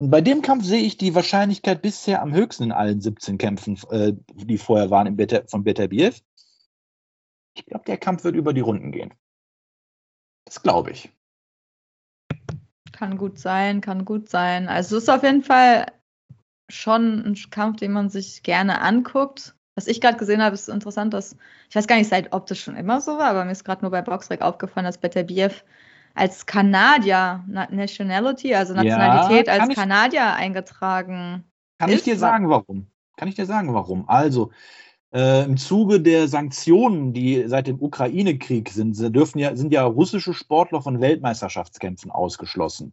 [0.00, 4.14] bei dem Kampf sehe ich die Wahrscheinlichkeit bisher am höchsten in allen 17 Kämpfen, äh,
[4.34, 6.22] die vorher waren Better, von Better Beef.
[7.54, 9.12] Ich glaube, der Kampf wird über die Runden gehen.
[10.46, 11.12] Das glaube ich.
[12.92, 14.68] Kann gut sein, kann gut sein.
[14.68, 15.86] Also es ist auf jeden Fall
[16.70, 19.54] schon ein Kampf, den man sich gerne anguckt.
[19.74, 21.36] Was ich gerade gesehen habe, ist interessant, dass
[21.68, 23.82] ich weiß gar nicht, seit ob das schon immer so war, aber mir ist gerade
[23.82, 25.64] nur bei Boxrec aufgefallen, dass Beterbiev
[26.14, 31.44] als Kanadier Nationality, also Nationalität ja, als Kanadier eingetragen.
[31.78, 31.98] Kann ist.
[31.98, 32.86] ich dir sagen, warum?
[33.16, 34.08] Kann ich dir sagen, warum?
[34.08, 34.50] Also
[35.12, 40.34] äh, im Zuge der Sanktionen, die seit dem Ukraine-Krieg sind, dürfen ja, sind ja russische
[40.34, 42.92] Sportler von Weltmeisterschaftskämpfen ausgeschlossen.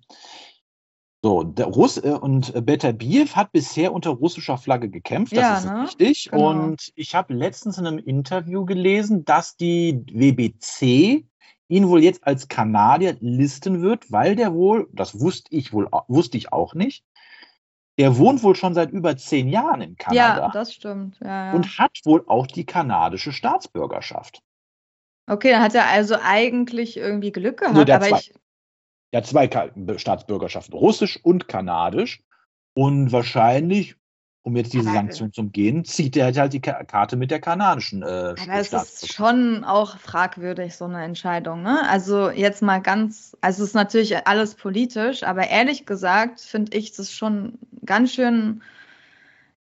[1.24, 5.84] So, Russ äh, und Beterbiev hat bisher unter russischer Flagge gekämpft, das ja, ist ne?
[5.84, 6.30] richtig.
[6.32, 6.50] Genau.
[6.50, 11.26] Und ich habe letztens in einem Interview gelesen, dass die WBC
[11.70, 16.38] ihn wohl jetzt als Kanadier listen wird, weil der wohl, das wusste ich wohl, wusste
[16.38, 17.04] ich auch nicht,
[18.00, 20.46] der wohnt wohl schon seit über zehn Jahren in Kanada.
[20.46, 21.20] Ja, das stimmt.
[21.20, 21.54] Ja, ja.
[21.54, 24.42] Und hat wohl auch die kanadische Staatsbürgerschaft.
[25.30, 27.76] Okay, dann hat er also eigentlich irgendwie Glück gehabt.
[27.76, 28.34] Nee, der, aber zwei, ich...
[29.12, 32.24] der hat zwei Staatsbürgerschaften, russisch und kanadisch.
[32.76, 33.96] Und wahrscheinlich
[34.48, 38.06] um jetzt diese Sanktion zu umgehen, zieht er halt die Karte mit der kanadischen äh,
[38.06, 41.64] Aber es ist schon auch fragwürdig, so eine Entscheidung.
[41.64, 41.82] Ne?
[41.90, 46.94] Also jetzt mal ganz, also es ist natürlich alles politisch, aber ehrlich gesagt finde ich
[46.94, 48.62] das schon ganz schön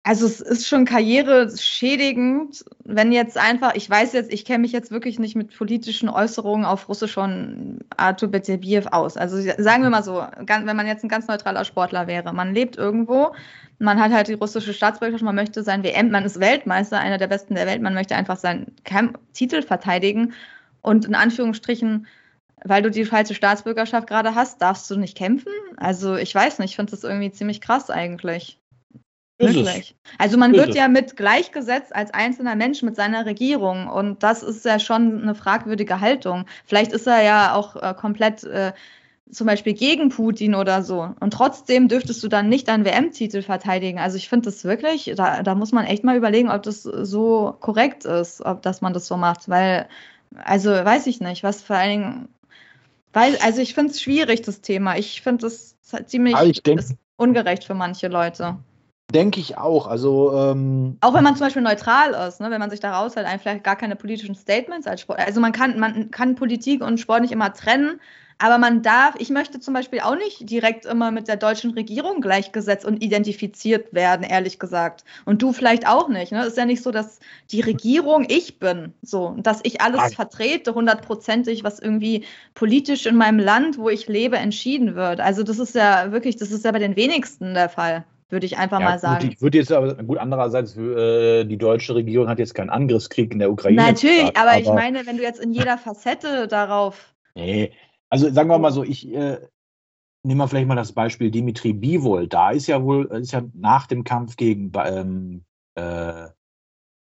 [0.04, 4.90] also es ist schon karriereschädigend, wenn jetzt einfach, ich weiß jetzt, ich kenne mich jetzt
[4.90, 9.16] wirklich nicht mit politischen Äußerungen auf Russisch von Artur Beterbiev aus.
[9.16, 12.76] Also sagen wir mal so, wenn man jetzt ein ganz neutraler Sportler wäre, man lebt
[12.76, 13.34] irgendwo,
[13.78, 17.28] man hat halt die russische Staatsbürgerschaft, man möchte sein WM, man ist Weltmeister, einer der
[17.28, 18.72] besten der Welt, man möchte einfach seinen
[19.34, 20.32] Titel verteidigen
[20.80, 22.06] und in Anführungsstrichen
[22.64, 25.52] weil du die falsche Staatsbürgerschaft gerade hast, darfst du nicht kämpfen?
[25.76, 28.57] Also ich weiß nicht, ich finde das irgendwie ziemlich krass eigentlich.
[29.38, 29.94] Wirklich.
[30.18, 34.64] Also man wird ja mit gleichgesetzt als einzelner Mensch mit seiner Regierung und das ist
[34.64, 36.46] ja schon eine fragwürdige Haltung.
[36.64, 38.72] Vielleicht ist er ja auch äh, komplett äh,
[39.30, 43.98] zum Beispiel gegen Putin oder so und trotzdem dürftest du dann nicht deinen WM-Titel verteidigen.
[44.00, 47.56] Also ich finde das wirklich, da, da muss man echt mal überlegen, ob das so
[47.60, 49.88] korrekt ist, ob dass man das so macht, weil,
[50.34, 52.28] also weiß ich nicht, was vor allen Dingen,
[53.12, 54.96] weil, also ich finde es schwierig, das Thema.
[54.96, 56.80] Ich finde es ziemlich denk,
[57.16, 58.56] ungerecht für manche Leute.
[59.14, 59.86] Denke ich auch.
[59.86, 63.26] Also ähm, auch wenn man zum Beispiel neutral ist, ne, wenn man sich da raushält,
[63.26, 65.18] einfach vielleicht gar keine politischen Statements als Sport.
[65.18, 68.00] Also man kann, man kann Politik und Sport nicht immer trennen,
[68.36, 72.20] aber man darf, ich möchte zum Beispiel auch nicht direkt immer mit der deutschen Regierung
[72.20, 75.04] gleichgesetzt und identifiziert werden, ehrlich gesagt.
[75.24, 76.30] Und du vielleicht auch nicht.
[76.30, 76.44] Ne?
[76.44, 77.18] Ist ja nicht so, dass
[77.50, 80.12] die Regierung ich bin, so, dass ich alles Nein.
[80.12, 85.20] vertrete, hundertprozentig, was irgendwie politisch in meinem Land, wo ich lebe, entschieden wird.
[85.20, 88.58] Also das ist ja wirklich, das ist ja bei den wenigsten der Fall würde ich
[88.58, 89.24] einfach ja, mal sagen.
[89.24, 93.32] Gut, ich würde jetzt aber gut andererseits äh, die deutsche Regierung hat jetzt keinen Angriffskrieg
[93.32, 93.82] in der Ukraine.
[93.82, 97.14] Natürlich, gesagt, aber, aber, ich meine, wenn du jetzt in jeder Facette darauf.
[97.34, 97.72] Nee,
[98.10, 99.38] also sagen wir mal so, ich äh,
[100.22, 102.28] nehme mal vielleicht mal das Beispiel Dimitri Bivol.
[102.28, 106.28] Da ist ja wohl ist ja nach dem Kampf gegen ähm, äh,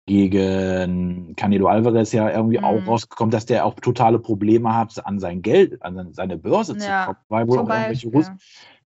[0.05, 2.63] gegen Canelo Alvarez ja irgendwie mhm.
[2.63, 6.79] auch rausgekommen, dass der auch totale Probleme hat, an sein Geld, an seine Börse ja,
[6.79, 8.39] zu kommen, weil wohl auch irgendwelche Russen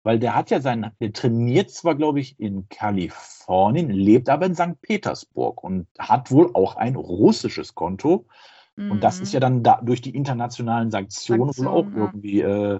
[0.03, 4.55] weil der hat ja sein, der trainiert zwar, glaube ich, in Kalifornien, lebt aber in
[4.55, 4.81] St.
[4.81, 8.27] Petersburg und hat wohl auch ein russisches Konto.
[8.75, 8.91] Mhm.
[8.91, 9.41] Und das ist ja mhm.
[9.41, 11.97] dann da, durch die internationalen Sanktionen Sanktion, wohl auch ja.
[11.97, 12.79] irgendwie äh,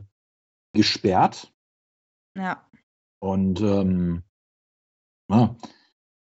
[0.74, 1.54] gesperrt.
[2.36, 2.68] Ja.
[3.20, 4.24] Und ähm,
[5.30, 5.56] Ja.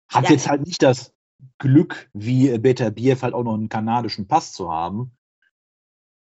[0.09, 0.31] Hat ja.
[0.31, 1.13] jetzt halt nicht das
[1.57, 5.16] Glück, wie Beta Biev halt auch noch einen kanadischen Pass zu haben.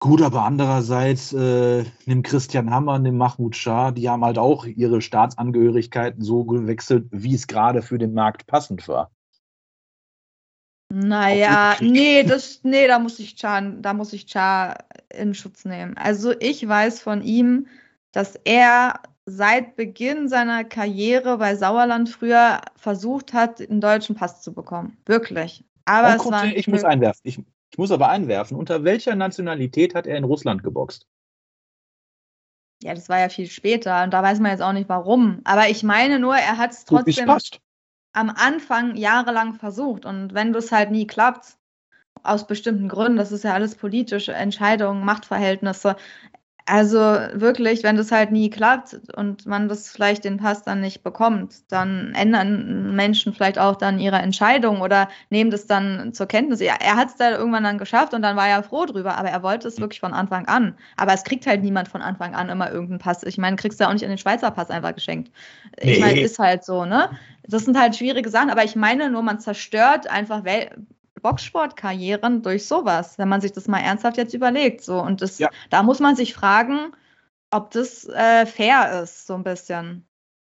[0.02, 5.00] Gut, aber andererseits, äh, nimm Christian Hammer, nimm Mahmoud Shah, die haben halt auch ihre
[5.00, 9.12] Staatsangehörigkeiten so gewechselt, wie es gerade für den Markt passend war.
[10.92, 14.76] Naja, nee, das, nee, da muss ich Cha, da muss ich Cha
[15.08, 15.96] in Schutz nehmen.
[15.96, 17.68] Also ich weiß von ihm,
[18.10, 24.52] dass er seit Beginn seiner Karriere bei Sauerland früher versucht hat, einen deutschen Pass zu
[24.52, 24.96] bekommen.
[25.06, 25.64] Wirklich.
[25.84, 27.20] Aber es war ich muss einwerfen.
[27.22, 27.40] Ich,
[27.72, 28.56] ich muss aber einwerfen.
[28.56, 31.06] Unter welcher Nationalität hat er in Russland geboxt?
[32.82, 35.40] Ja, das war ja viel später und da weiß man jetzt auch nicht warum.
[35.44, 37.30] Aber ich meine nur, er hat es trotzdem
[38.12, 40.04] am Anfang jahrelang versucht.
[40.04, 41.56] Und wenn das halt nie klappt,
[42.22, 45.96] aus bestimmten Gründen, das ist ja alles politische Entscheidungen, Machtverhältnisse,
[46.66, 51.02] also wirklich, wenn das halt nie klappt und man das vielleicht den Pass dann nicht
[51.02, 56.60] bekommt, dann ändern Menschen vielleicht auch dann ihre Entscheidung oder nehmen das dann zur Kenntnis.
[56.60, 59.28] Er, er hat es da irgendwann dann geschafft und dann war er froh drüber, aber
[59.28, 60.76] er wollte es wirklich von Anfang an.
[60.96, 63.22] Aber es kriegt halt niemand von Anfang an immer irgendeinen Pass.
[63.24, 65.32] Ich meine, kriegst du ja auch nicht in den Schweizer Pass einfach geschenkt.
[65.78, 67.10] Ich meine, ist halt so, ne?
[67.44, 70.70] Das sind halt schwierige Sachen, aber ich meine nur, man zerstört einfach Wel
[71.22, 74.82] Boxsportkarrieren durch sowas, wenn man sich das mal ernsthaft jetzt überlegt.
[74.82, 75.00] So.
[75.00, 75.48] Und das, ja.
[75.70, 76.92] da muss man sich fragen,
[77.50, 80.06] ob das äh, fair ist, so ein bisschen.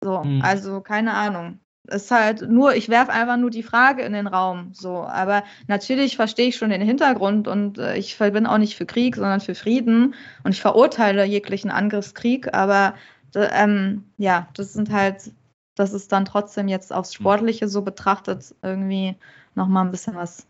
[0.02, 0.42] So, mhm.
[0.42, 1.60] also keine Ahnung.
[1.90, 4.74] Ist halt nur, ich werfe einfach nur die Frage in den Raum.
[4.74, 8.84] So, aber natürlich verstehe ich schon den Hintergrund und äh, ich bin auch nicht für
[8.84, 12.94] Krieg, sondern für Frieden und ich verurteile jeglichen Angriffskrieg, aber
[13.34, 15.32] ähm, ja, das sind halt,
[15.74, 17.22] das ist dann trotzdem jetzt aufs mhm.
[17.22, 19.16] Sportliche so betrachtet irgendwie
[19.54, 20.46] nochmal ein bisschen was,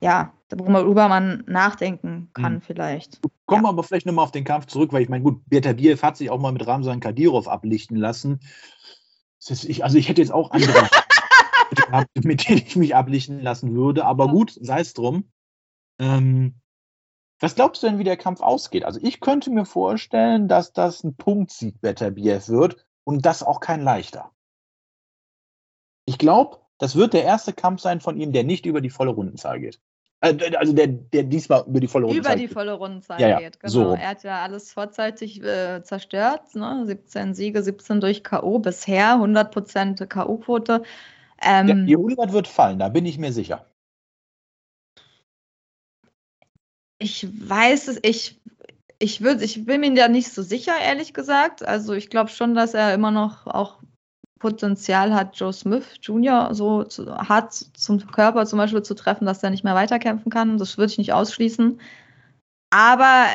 [0.00, 2.60] ja, worüber man nachdenken kann mhm.
[2.62, 3.20] vielleicht.
[3.46, 3.72] Kommen wir ja.
[3.72, 6.40] aber vielleicht nochmal auf den Kampf zurück, weil ich meine, gut, Biev hat sich auch
[6.40, 8.40] mal mit Ramsan Kadirov ablichten lassen.
[9.48, 10.88] Ich, also ich hätte jetzt auch andere
[12.22, 15.30] mit denen ich mich ablichten lassen würde, aber gut, sei es drum.
[15.98, 16.60] Ähm,
[17.38, 18.84] was glaubst du denn, wie der Kampf ausgeht?
[18.84, 23.82] Also ich könnte mir vorstellen, dass das ein Punktsieg Beterbiev wird und das auch kein
[23.82, 24.30] leichter.
[26.06, 29.10] Ich glaube, das wird der erste Kampf sein von ihm, der nicht über die volle
[29.10, 29.78] Rundenzahl geht.
[30.22, 32.42] Äh, also der, der diesmal über die volle Rundenzahl geht.
[32.42, 33.72] Über die volle Rundenzahl ja, ja, geht, genau.
[33.72, 33.92] So.
[33.92, 36.54] Er hat ja alles vorzeitig äh, zerstört.
[36.54, 36.84] Ne?
[36.86, 38.58] 17 Siege, 17 durch K.O.
[38.58, 40.82] bisher, 100% K.O.-Quote.
[41.42, 43.66] Ähm, ja, die 100 wird fallen, da bin ich mir sicher.
[46.98, 48.40] Ich weiß es, ich,
[48.98, 51.62] ich, würd, ich bin mir da nicht so sicher, ehrlich gesagt.
[51.62, 53.80] Also ich glaube schon, dass er immer noch auch
[54.40, 56.52] Potenzial hat Joe Smith Jr.
[56.54, 60.58] so zu, hart zum Körper zum Beispiel zu treffen, dass er nicht mehr weiterkämpfen kann.
[60.58, 61.78] Das würde ich nicht ausschließen.
[62.70, 63.26] Aber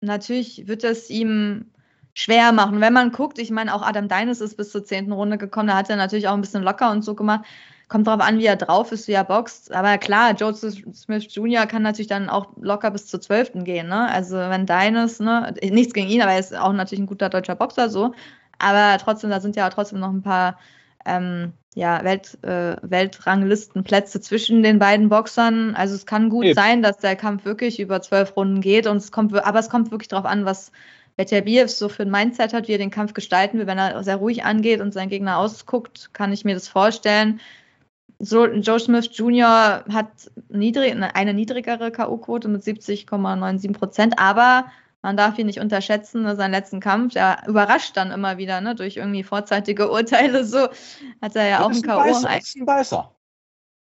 [0.00, 1.66] natürlich wird es ihm
[2.14, 2.80] schwer machen.
[2.80, 5.76] Wenn man guckt, ich meine, auch Adam Deines ist bis zur zehnten Runde gekommen, da
[5.76, 7.44] hat er natürlich auch ein bisschen locker und so gemacht.
[7.88, 9.72] Kommt darauf an, wie er drauf ist, wie er boxt.
[9.72, 11.66] Aber klar, Joe Smith Jr.
[11.66, 13.88] kann natürlich dann auch locker bis zur zwölften gehen.
[13.88, 14.08] Ne?
[14.10, 17.56] Also wenn Deines, ne, nichts gegen ihn, aber er ist auch natürlich ein guter deutscher
[17.56, 18.14] Boxer so.
[18.58, 20.58] Aber trotzdem, da sind ja trotzdem noch ein paar
[21.04, 25.74] ähm, ja, Welt, äh, Weltranglistenplätze zwischen den beiden Boxern.
[25.74, 26.54] Also es kann gut Eben.
[26.54, 28.86] sein, dass der Kampf wirklich über zwölf Runden geht.
[28.86, 30.70] Und es kommt, aber es kommt wirklich darauf an, was
[31.16, 33.66] Beterbiev so für ein Mindset hat, wie er den Kampf gestalten will.
[33.66, 37.40] Wenn er sehr ruhig angeht und seinen Gegner ausguckt, kann ich mir das vorstellen.
[38.20, 39.84] So, Joe Smith Jr.
[39.92, 44.66] hat niedrig, eine niedrigere K.O.-Quote mit 70,97 Prozent, aber
[45.04, 48.74] man darf ihn nicht unterschätzen, ne, seinen letzten Kampf, der überrascht dann immer wieder, ne,
[48.74, 50.68] durch irgendwie vorzeitige Urteile, so
[51.20, 52.00] hat er ja das auch einen K.O.
[52.00, 53.14] Ein ist ein Beißer.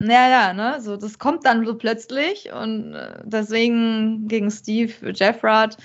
[0.03, 5.77] Ja, ja, ne, so, das kommt dann so plötzlich und äh, deswegen gegen Steve Jeffrard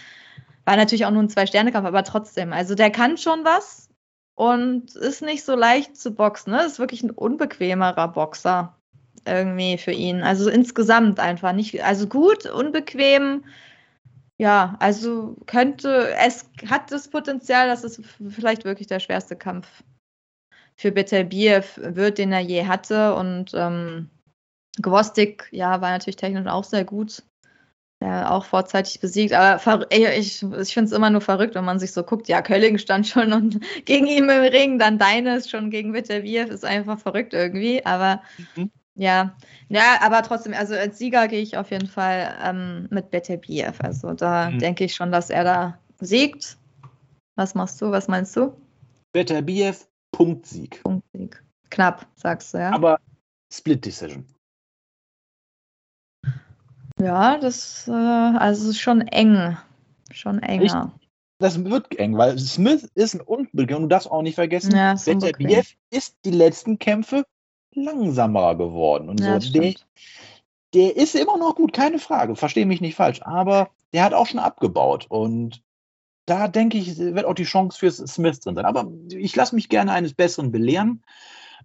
[0.66, 3.90] war natürlich auch nur ein Zwei-Sterne-Kampf, aber trotzdem, also der kann schon was
[4.34, 8.76] und ist nicht so leicht zu boxen, ne, ist wirklich ein unbequemerer Boxer
[9.24, 13.44] irgendwie für ihn, also insgesamt einfach nicht, also gut, unbequem,
[14.40, 19.68] ja, also könnte, es hat das Potenzial, dass es vielleicht wirklich der schwerste Kampf
[20.76, 23.16] für Beterbiev wird, den er je hatte.
[23.16, 24.10] Und ähm,
[24.80, 27.24] Gwostik, ja, war natürlich technisch auch sehr gut.
[28.00, 29.34] Ja, auch vorzeitig besiegt.
[29.34, 32.28] Aber ey, ich, ich finde es immer nur verrückt, wenn man sich so guckt.
[32.28, 36.50] Ja, Kölling stand schon und gegen ihn im Ring, dann deines schon gegen Beterbiev.
[36.50, 37.84] Ist einfach verrückt irgendwie.
[37.88, 38.22] Aber
[38.56, 38.70] mhm.
[38.98, 39.36] Ja,
[39.70, 43.80] ja, aber trotzdem, also als Sieger gehe ich auf jeden Fall ähm, mit Beterbiev.
[43.82, 44.60] Also da mhm.
[44.60, 46.58] denke ich schon, dass er da siegt.
[47.36, 47.92] Was machst du?
[47.92, 48.54] Was meinst du?
[49.14, 50.82] Beterbiev, Punktsieg.
[50.82, 51.44] Punktsieg.
[51.70, 52.72] Knapp, sagst du, ja.
[52.72, 53.00] Aber
[53.54, 54.26] Split Decision.
[57.00, 59.58] Ja, das äh, also ist schon eng.
[60.12, 60.92] Schon enger.
[60.98, 64.76] Ich, das wird eng, weil Smith ist ein Unbeginn und du darfst auch nicht vergessen,
[64.76, 67.26] ja, Beterbiev ist die letzten Kämpfe
[67.78, 69.52] langsamer geworden und ja, so.
[69.54, 69.74] Der,
[70.74, 74.28] der ist immer noch gut, keine Frage, verstehe mich nicht falsch, aber der hat auch
[74.28, 75.64] schon abgebaut und
[76.28, 78.66] da denke ich, wird auch die Chance für Smith drin sein.
[78.66, 81.02] Aber ich lasse mich gerne eines Besseren belehren.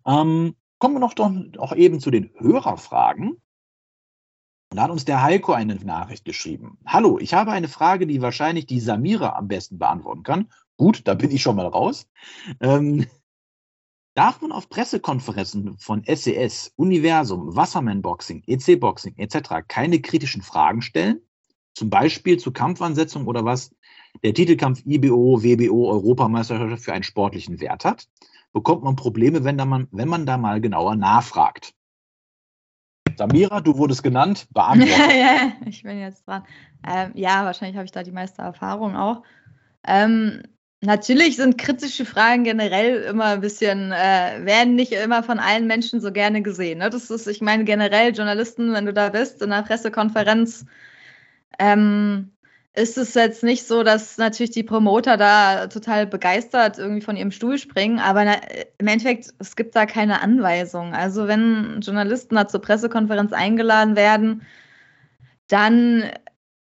[0.07, 3.31] Ähm, kommen wir noch doch auch eben zu den Hörerfragen.
[3.31, 6.79] Und da hat uns der Heiko eine Nachricht geschrieben.
[6.87, 10.48] Hallo, ich habe eine Frage, die wahrscheinlich die Samira am besten beantworten kann.
[10.77, 12.09] Gut, da bin ich schon mal raus.
[12.61, 13.07] Ähm,
[14.14, 19.66] darf man auf Pressekonferenzen von SES, e Universum, Wasserman Boxing, EC Boxing etc.
[19.66, 21.20] keine kritischen Fragen stellen?
[21.75, 23.75] Zum Beispiel zu Kampfansetzung oder was
[24.22, 28.09] der Titelkampf IBO, WBO, Europameisterschaft für einen sportlichen Wert hat?
[28.53, 31.75] Bekommt man Probleme, wenn, da man, wenn man da mal genauer nachfragt?
[33.16, 34.98] Samira, du wurdest genannt, beantwortet.
[34.98, 36.44] ja, ja, ich bin jetzt dran.
[36.87, 39.22] Ähm, ja, wahrscheinlich habe ich da die meiste Erfahrung auch.
[39.87, 40.42] Ähm,
[40.83, 46.01] natürlich sind kritische Fragen generell immer ein bisschen, äh, werden nicht immer von allen Menschen
[46.01, 46.79] so gerne gesehen.
[46.79, 46.90] Ne?
[46.90, 50.66] Das ist, ich meine, generell Journalisten, wenn du da bist in einer Pressekonferenz,
[51.59, 52.33] ähm,
[52.75, 57.31] ist es jetzt nicht so, dass natürlich die Promoter da total begeistert irgendwie von ihrem
[57.31, 58.25] Stuhl springen, aber
[58.79, 60.95] im Endeffekt, es gibt da keine Anweisung.
[60.95, 64.42] Also wenn Journalisten da zur Pressekonferenz eingeladen werden,
[65.49, 66.11] dann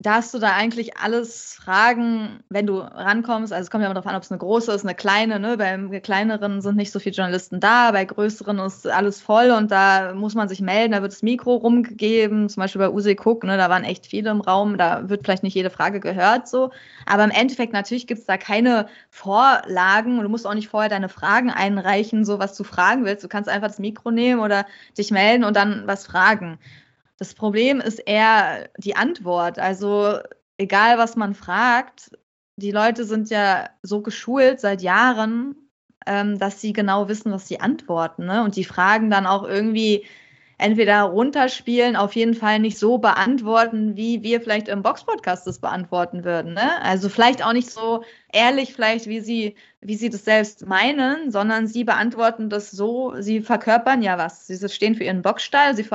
[0.00, 3.52] darfst du da eigentlich alles fragen, wenn du rankommst.
[3.52, 5.40] Also es kommt ja immer darauf an, ob es eine große ist, eine kleine.
[5.40, 5.56] Ne?
[5.56, 10.14] Bei kleineren sind nicht so viele Journalisten da, bei größeren ist alles voll und da
[10.14, 13.56] muss man sich melden, da wird das Mikro rumgegeben, zum Beispiel bei Use Cook, ne?
[13.56, 16.70] da waren echt viele im Raum, da wird vielleicht nicht jede Frage gehört so.
[17.04, 20.88] Aber im Endeffekt natürlich gibt es da keine Vorlagen und du musst auch nicht vorher
[20.88, 23.24] deine Fragen einreichen, so was du fragen willst.
[23.24, 24.64] Du kannst einfach das Mikro nehmen oder
[24.96, 26.58] dich melden und dann was fragen.
[27.18, 29.59] Das Problem ist eher die Antwort.
[29.59, 30.18] Also
[30.57, 32.11] egal, was man fragt,
[32.57, 35.57] die Leute sind ja so geschult seit Jahren,
[36.07, 38.26] ähm, dass sie genau wissen, was sie antworten.
[38.26, 38.42] Ne?
[38.42, 40.07] Und die Fragen dann auch irgendwie
[40.59, 46.25] entweder runterspielen, auf jeden Fall nicht so beantworten, wie wir vielleicht im Box-Podcast das beantworten
[46.25, 46.55] würden.
[46.55, 46.83] Ne?
[46.83, 51.68] Also vielleicht auch nicht so ehrlich, vielleicht wie sie, wie sie das selbst meinen, sondern
[51.68, 54.49] sie beantworten das so, sie verkörpern ja was.
[54.49, 55.88] Sie stehen für ihren Boxstall, sie,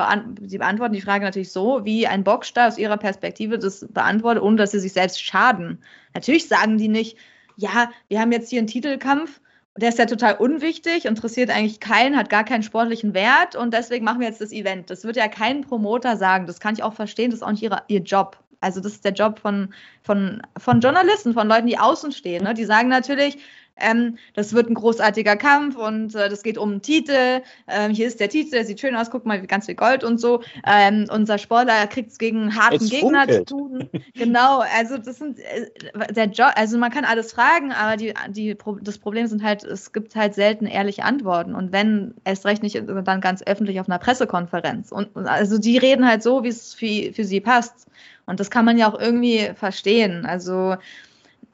[0.46, 4.56] sie beantworten die Frage natürlich so, wie ein Boxstall aus ihrer Perspektive das beantwortet, ohne
[4.56, 5.82] dass sie sich selbst schaden.
[6.14, 7.18] Natürlich sagen die nicht,
[7.56, 9.40] ja, wir haben jetzt hier einen Titelkampf,
[9.76, 14.04] der ist ja total unwichtig, interessiert eigentlich keinen, hat gar keinen sportlichen Wert und deswegen
[14.04, 14.88] machen wir jetzt das Event.
[14.88, 16.46] Das wird ja kein Promoter sagen.
[16.46, 18.38] Das kann ich auch verstehen, das ist auch nicht ihre, ihr Job.
[18.60, 22.44] Also das ist der Job von, von, von Journalisten, von Leuten, die außen stehen.
[22.44, 22.54] Ne?
[22.54, 23.38] Die sagen natürlich,
[23.76, 27.42] ähm, das wird ein großartiger Kampf und äh, das geht um einen Titel.
[27.66, 30.04] Ähm, hier ist der Titel, der sieht schön aus, guck mal, wie ganz viel Gold
[30.04, 30.42] und so.
[30.66, 33.48] Ähm, unser Sportler kriegt es gegen einen harten es Gegner funkelt.
[33.48, 33.90] zu tun.
[34.14, 35.66] Genau, also das sind äh,
[36.12, 39.92] der Job, also man kann alles fragen, aber die, die, das Problem sind halt, es
[39.92, 41.54] gibt halt selten ehrliche Antworten.
[41.54, 44.92] Und wenn erst recht nicht, dann ganz öffentlich auf einer Pressekonferenz.
[44.92, 47.86] Und also die reden halt so, wie es für, für sie passt.
[48.26, 50.24] Und das kann man ja auch irgendwie verstehen.
[50.24, 50.76] Also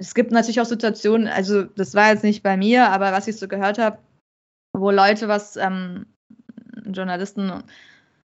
[0.01, 3.37] es gibt natürlich auch Situationen, also das war jetzt nicht bei mir, aber was ich
[3.37, 3.99] so gehört habe,
[4.73, 6.07] wo Leute was, ähm,
[6.87, 7.63] Journalisten,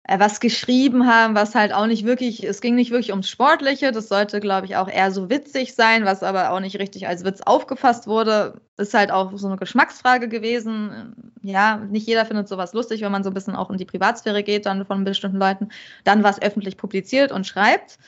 [0.05, 3.93] äh, was geschrieben haben, was halt auch nicht wirklich, es ging nicht wirklich ums Sportliche,
[3.93, 7.23] das sollte, glaube ich, auch eher so witzig sein, was aber auch nicht richtig als
[7.23, 11.33] Witz aufgefasst wurde, ist halt auch so eine Geschmacksfrage gewesen.
[11.43, 14.43] Ja, nicht jeder findet sowas lustig, wenn man so ein bisschen auch in die Privatsphäre
[14.43, 15.69] geht, dann von bestimmten Leuten,
[16.05, 17.99] dann was öffentlich publiziert und schreibt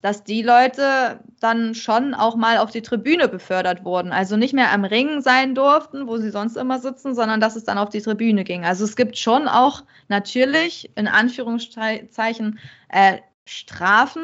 [0.00, 4.12] dass die Leute dann schon auch mal auf die Tribüne befördert wurden.
[4.12, 7.64] Also nicht mehr am Ring sein durften, wo sie sonst immer sitzen, sondern dass es
[7.64, 8.64] dann auf die Tribüne ging.
[8.64, 12.58] Also es gibt schon auch natürlich in Anführungszeichen
[12.90, 14.22] äh, Strafen,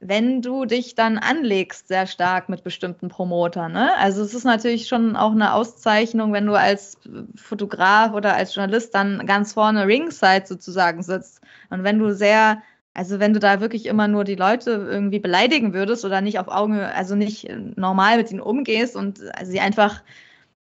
[0.00, 3.72] wenn du dich dann anlegst sehr stark mit bestimmten Promotern.
[3.72, 3.96] Ne?
[3.98, 6.98] Also es ist natürlich schon auch eine Auszeichnung, wenn du als
[7.36, 11.40] Fotograf oder als Journalist dann ganz vorne Ringside sozusagen sitzt.
[11.70, 12.62] Und wenn du sehr
[12.98, 16.48] also wenn du da wirklich immer nur die Leute irgendwie beleidigen würdest oder nicht auf
[16.48, 20.02] Augenhöhe, also nicht normal mit ihnen umgehst und sie einfach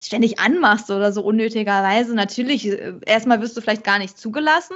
[0.04, 4.76] ständig anmachst oder so unnötigerweise, natürlich, äh, erstmal wirst du vielleicht gar nicht zugelassen,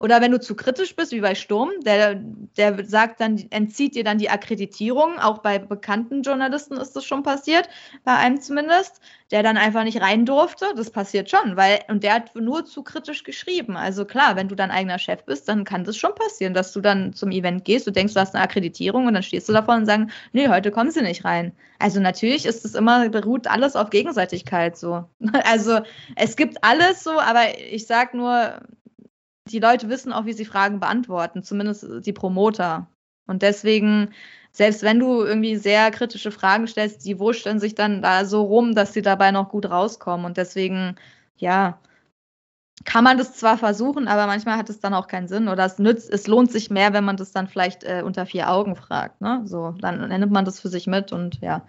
[0.00, 2.14] oder wenn du zu kritisch bist, wie bei Sturm, der,
[2.56, 5.18] der sagt dann, entzieht dir dann die Akkreditierung.
[5.18, 7.68] Auch bei bekannten Journalisten ist das schon passiert,
[8.04, 9.00] bei einem zumindest,
[9.32, 10.66] der dann einfach nicht rein durfte.
[10.76, 13.76] Das passiert schon, weil, und der hat nur zu kritisch geschrieben.
[13.76, 16.80] Also klar, wenn du dein eigener Chef bist, dann kann das schon passieren, dass du
[16.80, 19.74] dann zum Event gehst, du denkst, du hast eine Akkreditierung und dann stehst du davor
[19.74, 21.52] und sagst, nee, heute kommen sie nicht rein.
[21.80, 25.04] Also natürlich ist es immer, beruht alles auf Gegenseitigkeit so.
[25.44, 25.80] Also
[26.16, 28.60] es gibt alles so, aber ich sag nur,
[29.52, 32.88] die Leute wissen auch, wie sie Fragen beantworten, zumindest die Promoter.
[33.26, 34.10] Und deswegen,
[34.52, 38.74] selbst wenn du irgendwie sehr kritische Fragen stellst, die wurschteln sich dann da so rum,
[38.74, 40.26] dass sie dabei noch gut rauskommen.
[40.26, 40.96] Und deswegen,
[41.36, 41.78] ja,
[42.84, 45.78] kann man das zwar versuchen, aber manchmal hat es dann auch keinen Sinn oder es
[45.78, 49.20] nützt, es lohnt sich mehr, wenn man das dann vielleicht äh, unter vier Augen fragt.
[49.20, 49.42] Ne?
[49.44, 51.62] So, dann nimmt man das für sich mit und ja.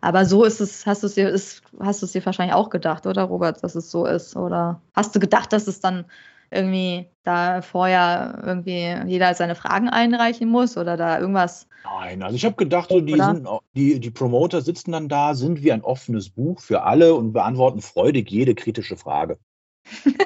[0.00, 2.70] Aber so ist es, hast du es dir, ist, hast du es dir wahrscheinlich auch
[2.70, 4.36] gedacht, oder Robert, dass es so ist?
[4.36, 6.04] Oder hast du gedacht, dass es dann
[6.50, 11.68] irgendwie da vorher irgendwie jeder seine Fragen einreichen muss oder da irgendwas?
[11.84, 15.62] Nein, also ich habe gedacht, so die, sind, die, die Promoter sitzen dann da, sind
[15.62, 19.38] wie ein offenes Buch für alle und beantworten freudig jede kritische Frage.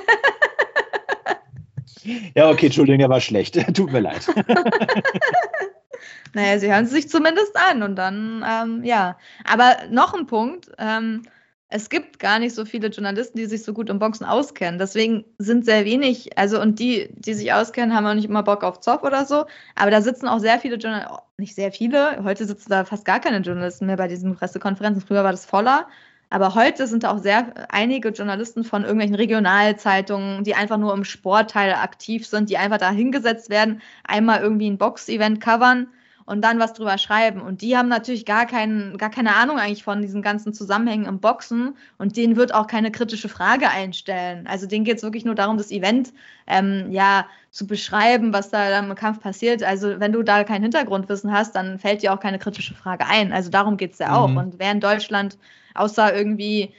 [2.34, 3.58] ja, okay, Entschuldigung, der war schlecht.
[3.74, 4.26] Tut mir leid.
[6.34, 9.18] naja, sie hören es sich zumindest an und dann, ähm, ja.
[9.44, 10.70] Aber noch ein Punkt.
[10.78, 11.22] Ähm,
[11.72, 14.78] es gibt gar nicht so viele Journalisten, die sich so gut im Boxen auskennen.
[14.78, 18.64] Deswegen sind sehr wenig, also und die, die sich auskennen, haben auch nicht immer Bock
[18.64, 19.46] auf Zoff oder so.
[19.76, 23.20] Aber da sitzen auch sehr viele Journalisten, nicht sehr viele, heute sitzen da fast gar
[23.20, 25.00] keine Journalisten mehr bei diesen Pressekonferenzen.
[25.06, 25.86] Früher war das voller.
[26.28, 31.04] Aber heute sind da auch sehr einige Journalisten von irgendwelchen Regionalzeitungen, die einfach nur im
[31.04, 35.88] Sportteil aktiv sind, die einfach da hingesetzt werden, einmal irgendwie ein Box-Event covern
[36.30, 37.40] und dann was drüber schreiben.
[37.40, 41.18] Und die haben natürlich gar, kein, gar keine Ahnung eigentlich von diesen ganzen Zusammenhängen im
[41.18, 44.46] Boxen und denen wird auch keine kritische Frage einstellen.
[44.46, 46.12] Also denen geht es wirklich nur darum, das Event
[46.46, 49.64] ähm, ja zu beschreiben, was da im Kampf passiert.
[49.64, 53.32] Also wenn du da kein Hintergrundwissen hast, dann fällt dir auch keine kritische Frage ein.
[53.32, 54.28] Also darum geht es ja auch.
[54.28, 54.36] Mhm.
[54.36, 55.36] Und wer in Deutschland
[55.74, 56.72] außer irgendwie,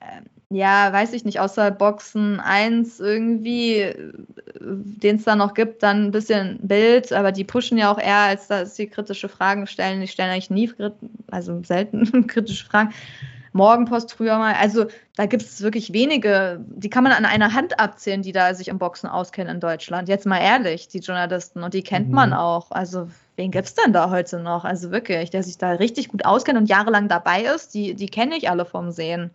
[0.00, 4.12] äh, ja, weiß ich nicht, außer Boxen 1 irgendwie, äh,
[4.60, 8.18] den es da noch gibt, dann ein bisschen Bild, aber die pushen ja auch eher,
[8.18, 10.00] als dass sie kritische Fragen stellen.
[10.00, 10.72] Die stellen eigentlich nie,
[11.30, 12.94] also selten kritische Fragen.
[13.56, 14.54] Morgenpost früher mal.
[14.54, 14.86] Also
[15.16, 18.68] da gibt es wirklich wenige, die kann man an einer Hand abzählen, die da sich
[18.68, 20.08] im Boxen auskennen in Deutschland.
[20.08, 21.62] Jetzt mal ehrlich, die Journalisten.
[21.62, 22.14] Und die kennt mhm.
[22.14, 22.70] man auch.
[22.70, 24.64] Also wen gibt es denn da heute noch?
[24.64, 28.36] Also wirklich, der sich da richtig gut auskennt und jahrelang dabei ist, die, die kenne
[28.36, 29.30] ich alle vom Sehen.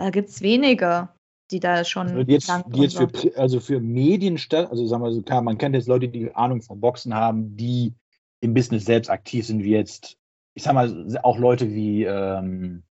[0.00, 1.10] Da gibt es wenige,
[1.50, 2.08] die da schon.
[2.08, 5.74] Also jetzt, die jetzt für, also für Medien, also sagen wir so, klar, man kennt
[5.74, 7.92] jetzt Leute, die Ahnung vom Boxen haben, die
[8.40, 10.16] im Business selbst aktiv sind, wie jetzt,
[10.54, 12.82] ich sag mal, auch Leute wie, ähm,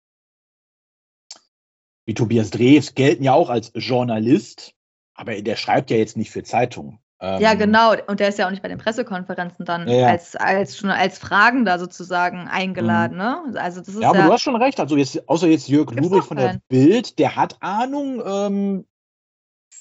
[2.04, 4.74] wie Tobias Drews gelten ja auch als Journalist,
[5.14, 6.98] aber der schreibt ja jetzt nicht für Zeitungen.
[7.20, 7.94] Ähm, ja, genau.
[8.06, 11.18] Und der ist ja auch nicht bei den Pressekonferenzen dann ja, als, als, schon als
[11.18, 13.14] Fragender sozusagen eingeladen.
[13.16, 13.52] Mhm.
[13.52, 13.60] Ne?
[13.60, 14.78] Also das ist ja, aber ja, du hast schon recht.
[14.78, 18.84] Also jetzt, außer jetzt Jörg Lubich von der Bild, der hat Ahnung, ähm,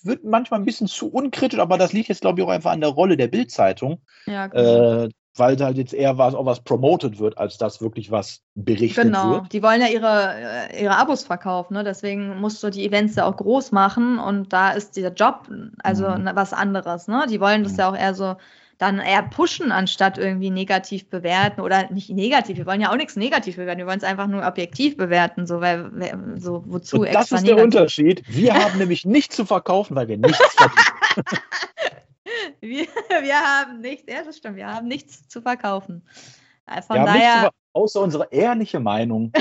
[0.03, 2.81] wird manchmal ein bisschen zu unkritisch, aber das liegt jetzt, glaube ich, auch einfach an
[2.81, 4.01] der Rolle der Bildzeitung.
[4.25, 5.03] Ja, genau.
[5.05, 5.09] Äh,
[5.39, 9.23] weil da jetzt eher was, auch was promoted wird, als das wirklich was berichtet genau.
[9.23, 9.38] wird.
[9.38, 11.83] Genau, die wollen ja ihre, äh, ihre Abos verkaufen, ne?
[11.83, 15.49] deswegen musst du die Events ja auch groß machen und da ist dieser Job
[15.83, 16.29] also mhm.
[16.33, 17.07] was anderes.
[17.07, 17.25] Ne?
[17.29, 17.79] Die wollen das mhm.
[17.79, 18.35] ja auch eher so
[18.77, 22.57] dann eher pushen, anstatt irgendwie negativ bewerten oder nicht negativ.
[22.57, 25.61] Wir wollen ja auch nichts negativ bewerten, wir wollen es einfach nur objektiv bewerten, so
[25.61, 25.89] weil
[26.35, 28.23] so wozu und Das ist der Unterschied.
[28.27, 30.83] Wir haben nämlich nichts zu verkaufen, weil wir nichts verdienen.
[32.61, 32.85] wir,
[33.21, 36.03] wir haben nichts, ja, das stimmt, wir haben nichts zu verkaufen.
[36.67, 37.41] Äh, von wir daher.
[37.41, 39.31] Haben außer unsere ehrliche Meinung.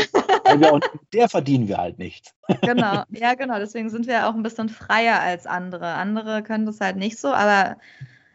[1.12, 2.34] der verdienen wir halt nichts.
[2.62, 3.58] genau, ja, genau.
[3.58, 5.94] Deswegen sind wir auch ein bisschen freier als andere.
[5.94, 7.76] Andere können das halt nicht so, aber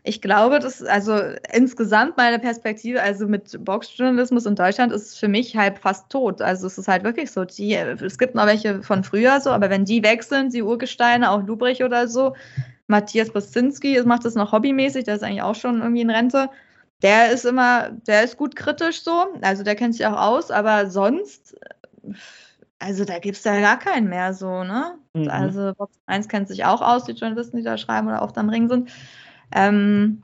[0.04, 1.16] ich glaube, dass, also
[1.54, 6.42] insgesamt meine Perspektive, also mit Boxjournalismus in Deutschland ist für mich halb fast tot.
[6.42, 9.70] Also es ist halt wirklich so, die, es gibt noch welche von früher so, aber
[9.70, 12.36] wenn die wechseln, die Urgesteine, auch Lubrich oder so,
[12.92, 16.50] Matthias Bosinski macht das noch hobbymäßig, der ist eigentlich auch schon irgendwie in Rente.
[17.02, 20.92] Der ist immer, der ist gut kritisch so, also der kennt sich auch aus, aber
[20.92, 21.60] sonst,
[22.78, 25.00] also da gibt es ja gar keinen mehr so, ne?
[25.16, 25.30] Mhm.
[25.30, 28.50] Also Box 1 kennt sich auch aus, die Journalisten, die da schreiben oder oft am
[28.50, 28.92] Ring sind.
[29.52, 30.22] Ähm,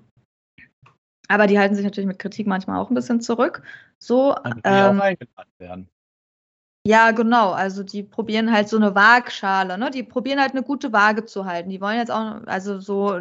[1.27, 3.63] aber die halten sich natürlich mit Kritik manchmal auch ein bisschen zurück.
[3.97, 5.89] So, ähm, auch eingeladen werden.
[6.87, 7.51] Ja, genau.
[7.51, 9.91] Also die probieren halt so eine Waagschale, ne?
[9.91, 11.69] Die probieren halt eine gute Waage zu halten.
[11.69, 13.19] Die wollen jetzt auch, also so,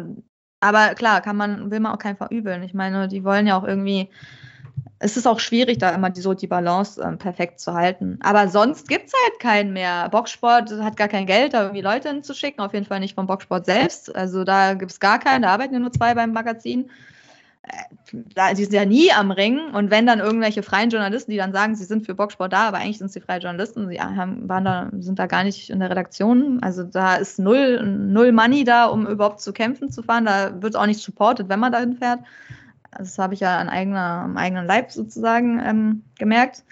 [0.61, 2.63] aber klar, kann man, will man auch keinen verübeln.
[2.63, 4.09] Ich meine, die wollen ja auch irgendwie,
[4.99, 8.17] es ist auch schwierig, da immer die, so die Balance ähm, perfekt zu halten.
[8.21, 10.07] Aber sonst gibt es halt keinen mehr.
[10.11, 13.65] Boxsport hat gar kein Geld, da irgendwie Leute hinzuschicken, auf jeden Fall nicht vom Boxsport
[13.65, 14.15] selbst.
[14.15, 16.89] Also da gibt es gar keinen, da arbeiten ja nur zwei beim Magazin
[18.11, 21.75] die sind ja nie am Ring und wenn dann irgendwelche freien Journalisten, die dann sagen,
[21.75, 24.89] sie sind für Boxsport da, aber eigentlich sind sie freie Journalisten, sie haben, waren da,
[24.99, 26.59] sind da gar nicht in der Redaktion.
[26.61, 30.25] Also da ist null, null Money da, um überhaupt zu kämpfen zu fahren.
[30.25, 32.19] Da wird auch nicht supported, wenn man dahin fährt.
[32.97, 36.63] Das habe ich ja an eigener, am eigenen Leib sozusagen ähm, gemerkt.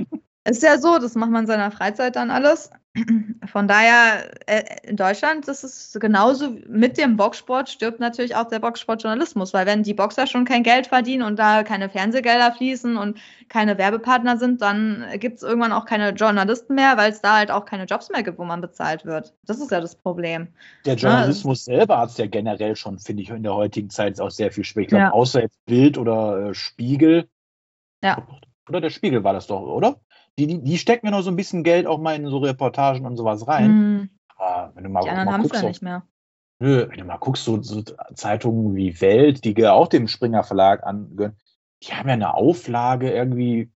[0.44, 2.70] ist ja so, das macht man in seiner Freizeit dann alles.
[3.46, 8.58] von daher, äh, in Deutschland das ist genauso mit dem Boxsport stirbt natürlich auch der
[8.58, 13.18] Boxsportjournalismus, weil wenn die Boxer schon kein Geld verdienen und da keine Fernsehgelder fließen und
[13.48, 17.50] keine Werbepartner sind, dann gibt es irgendwann auch keine Journalisten mehr, weil es da halt
[17.50, 19.34] auch keine Jobs mehr gibt, wo man bezahlt wird.
[19.44, 20.48] Das ist ja das Problem.
[20.84, 21.00] Der ne?
[21.00, 24.30] Journalismus ja, selber hat es ja generell schon, finde ich, in der heutigen Zeit auch
[24.30, 24.82] sehr viel schwer.
[24.82, 25.12] Ich glaube, ja.
[25.12, 27.28] außer jetzt Bild oder äh, Spiegel.
[28.02, 28.26] Ja.
[28.68, 30.00] Oder der Spiegel war das doch, oder?
[30.38, 33.04] Die, die, die stecken ja noch so ein bisschen Geld auch mal in so Reportagen
[33.04, 33.70] und sowas rein.
[33.70, 34.10] Mhm.
[34.36, 36.06] Aber wenn du mal, die anderen haben es ja nicht mehr.
[36.60, 37.82] Nö, wenn du mal guckst, so, so
[38.14, 41.36] Zeitungen wie Welt, die auch dem Springer Verlag angehören,
[41.82, 43.72] die haben ja eine Auflage irgendwie,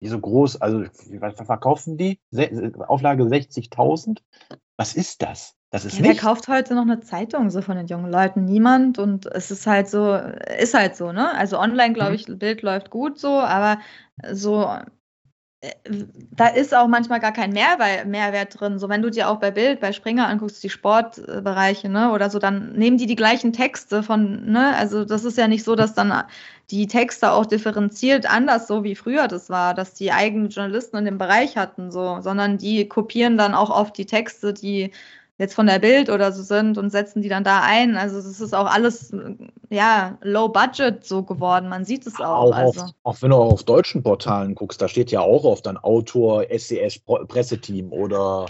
[0.00, 2.20] die so groß, also was verkaufen die?
[2.30, 4.18] Se Auflage 60.000?
[4.76, 5.54] Was ist das?
[5.70, 8.44] Das ist ja, Wer kauft heute noch eine Zeitung so von den jungen Leuten?
[8.44, 8.98] Niemand.
[8.98, 11.32] Und es ist halt so, ist halt so, ne?
[11.34, 12.16] Also online, glaube mhm.
[12.16, 13.80] ich, Bild läuft gut so, aber
[14.32, 14.68] so
[16.30, 18.78] da ist auch manchmal gar kein Mehrwert drin.
[18.78, 22.38] So, wenn du dir auch bei Bild, bei Springer anguckst, die Sportbereiche, ne, oder so,
[22.38, 25.94] dann nehmen die die gleichen Texte von, ne, also das ist ja nicht so, dass
[25.94, 26.24] dann
[26.70, 31.04] die Texte auch differenziert anders so wie früher das war, dass die eigenen Journalisten in
[31.04, 34.92] dem Bereich hatten, so, sondern die kopieren dann auch oft die Texte, die
[35.38, 37.96] jetzt von der Bild oder so sind und setzen die dann da ein.
[37.96, 39.12] Also das ist auch alles
[39.70, 41.68] ja low budget so geworden.
[41.68, 42.50] Man sieht es auch.
[42.50, 42.80] Auch, also.
[42.82, 46.46] auf, auch wenn du auf deutschen Portalen guckst, da steht ja auch oft ein Autor,
[46.50, 48.46] SCS Presseteam oder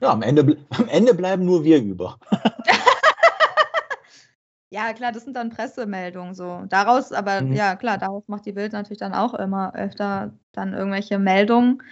[0.00, 2.18] ja, am Ende, am Ende bleiben nur wir über.
[4.70, 6.62] ja, klar, das sind dann Pressemeldungen so.
[6.68, 7.52] Daraus, aber mhm.
[7.52, 11.82] ja, klar, daraus macht die Bild natürlich dann auch immer öfter dann irgendwelche Meldungen.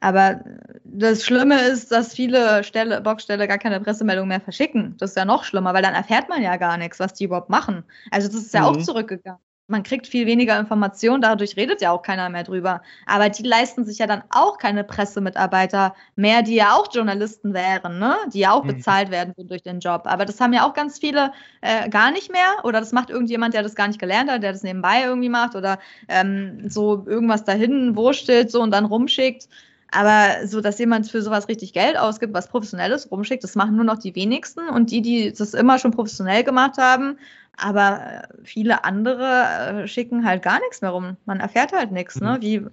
[0.00, 0.40] Aber
[0.84, 4.94] das Schlimme ist, dass viele Stelle, Boxstelle gar keine Pressemeldung mehr verschicken.
[4.98, 7.50] Das ist ja noch schlimmer, weil dann erfährt man ja gar nichts, was die überhaupt
[7.50, 7.84] machen.
[8.10, 8.66] Also das ist ja mhm.
[8.66, 9.40] auch zurückgegangen.
[9.68, 12.82] Man kriegt viel weniger Informationen, dadurch redet ja auch keiner mehr drüber.
[13.04, 17.98] Aber die leisten sich ja dann auch keine Pressemitarbeiter mehr, die ja auch Journalisten wären,
[17.98, 18.14] ne?
[18.32, 18.68] die ja auch mhm.
[18.68, 20.02] bezahlt werden durch den Job.
[20.04, 21.32] Aber das haben ja auch ganz viele
[21.62, 22.46] äh, gar nicht mehr.
[22.62, 25.56] Oder das macht irgendjemand, der das gar nicht gelernt hat, der das nebenbei irgendwie macht
[25.56, 29.48] oder ähm, so irgendwas dahin wurstelt so und dann rumschickt.
[29.96, 33.84] Aber so, dass jemand für sowas richtig Geld ausgibt, was Professionelles rumschickt, das machen nur
[33.86, 34.68] noch die wenigsten.
[34.68, 37.18] Und die, die das immer schon professionell gemacht haben,
[37.56, 41.16] aber äh, viele andere äh, schicken halt gar nichts mehr rum.
[41.24, 42.36] Man erfährt halt nichts, ne?
[42.36, 42.42] Mhm.
[42.42, 42.66] Wie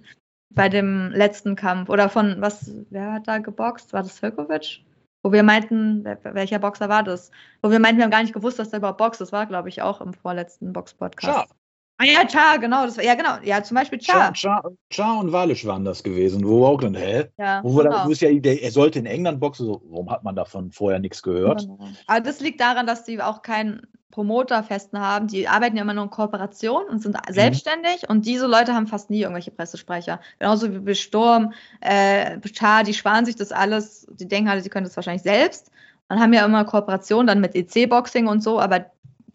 [0.50, 1.88] bei dem letzten Kampf.
[1.88, 3.94] Oder von, was, wer hat da geboxt?
[3.94, 4.84] War das Filkovic?
[5.22, 7.30] Wo wir meinten, welcher Boxer war das?
[7.62, 9.22] Wo wir meinten, wir haben gar nicht gewusst, dass der überhaupt boxt.
[9.22, 11.54] Das war, glaube ich, auch im vorletzten Box-Podcast.
[11.98, 12.86] Ah ja, Cha, genau.
[12.86, 13.36] Das war, ja, genau.
[13.44, 14.32] Ja, zum Beispiel Cha.
[14.32, 17.26] Cha, Cha und Walisch waren das gewesen, wo wir auch dann, hä?
[17.38, 18.08] Ja, wo, genau.
[18.08, 21.22] da, ja, der, er sollte in England boxen, so, warum hat man davon vorher nichts
[21.22, 21.62] gehört?
[21.62, 21.78] Genau.
[22.06, 25.26] Aber das liegt daran, dass die auch keinen Promoter festen haben.
[25.26, 27.32] Die arbeiten ja immer nur in Kooperation und sind mhm.
[27.32, 30.20] selbstständig und diese Leute haben fast nie irgendwelche Pressesprecher.
[30.38, 34.68] Genauso wie bei Sturm, äh, Cha, die sparen sich das alles, die denken alle, sie
[34.68, 35.70] können das wahrscheinlich selbst
[36.08, 38.86] und haben ja immer Kooperation dann mit EC-Boxing und so, aber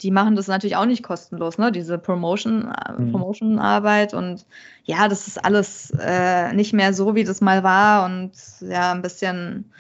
[0.02, 1.72] die machen das natürlich auch nicht kostenlos, ne?
[1.72, 3.12] Diese Promotion, mhm.
[3.12, 4.46] Promotion-Arbeit und
[4.84, 8.32] ja, das ist alles äh, nicht mehr so, wie das mal war und
[8.62, 9.72] ja, ein bisschen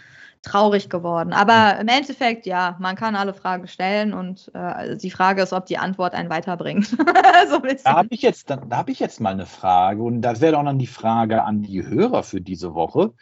[0.41, 1.33] traurig geworden.
[1.33, 1.81] Aber mhm.
[1.81, 5.77] im Endeffekt, ja, man kann alle Fragen stellen und äh, die Frage ist, ob die
[5.77, 6.87] Antwort einen weiterbringt.
[7.49, 10.41] so da habe ich, jetzt, da, da hab ich jetzt mal eine Frage und das
[10.41, 13.13] wäre auch dann die Frage an die Hörer für diese Woche.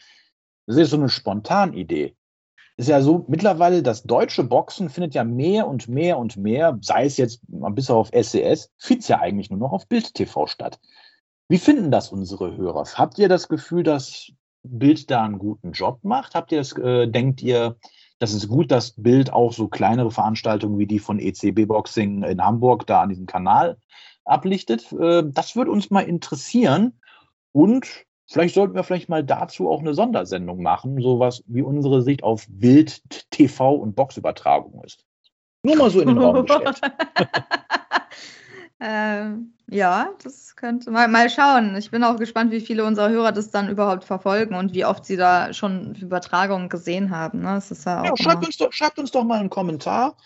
[0.68, 2.16] Das ist so eine Spontanidee
[2.78, 7.06] ist ja so, mittlerweile das deutsche Boxen findet ja mehr und mehr und mehr, sei
[7.06, 10.80] es jetzt bis auf SCS, findet ja eigentlich nur noch auf Bild TV statt.
[11.50, 12.86] Wie finden das unsere Hörer?
[12.94, 14.32] Habt ihr das Gefühl, dass
[14.64, 16.36] Bild da einen guten Job macht?
[16.36, 17.78] Habt ihr das, äh, denkt ihr,
[18.20, 22.44] das ist gut, dass Bild auch so kleinere Veranstaltungen wie die von ECB Boxing in
[22.44, 23.78] Hamburg da an diesem Kanal
[24.24, 24.92] ablichtet?
[24.92, 27.00] Äh, das würde uns mal interessieren.
[27.54, 27.88] Und
[28.30, 32.46] Vielleicht sollten wir vielleicht mal dazu auch eine Sondersendung machen, sowas wie unsere Sicht auf
[32.50, 33.02] Bild,
[33.32, 35.06] TV und Boxübertragung ist.
[35.64, 36.82] Nur mal so in den Raum gestellt.
[38.82, 41.76] ähm, ja, das könnte mal, mal schauen.
[41.78, 45.06] Ich bin auch gespannt, wie viele unserer Hörer das dann überhaupt verfolgen und wie oft
[45.06, 47.40] sie da schon Übertragungen gesehen haben.
[47.40, 47.56] Ne?
[47.56, 50.18] Das ist ja, auch ja schreibt, uns doch, schreibt uns doch mal einen Kommentar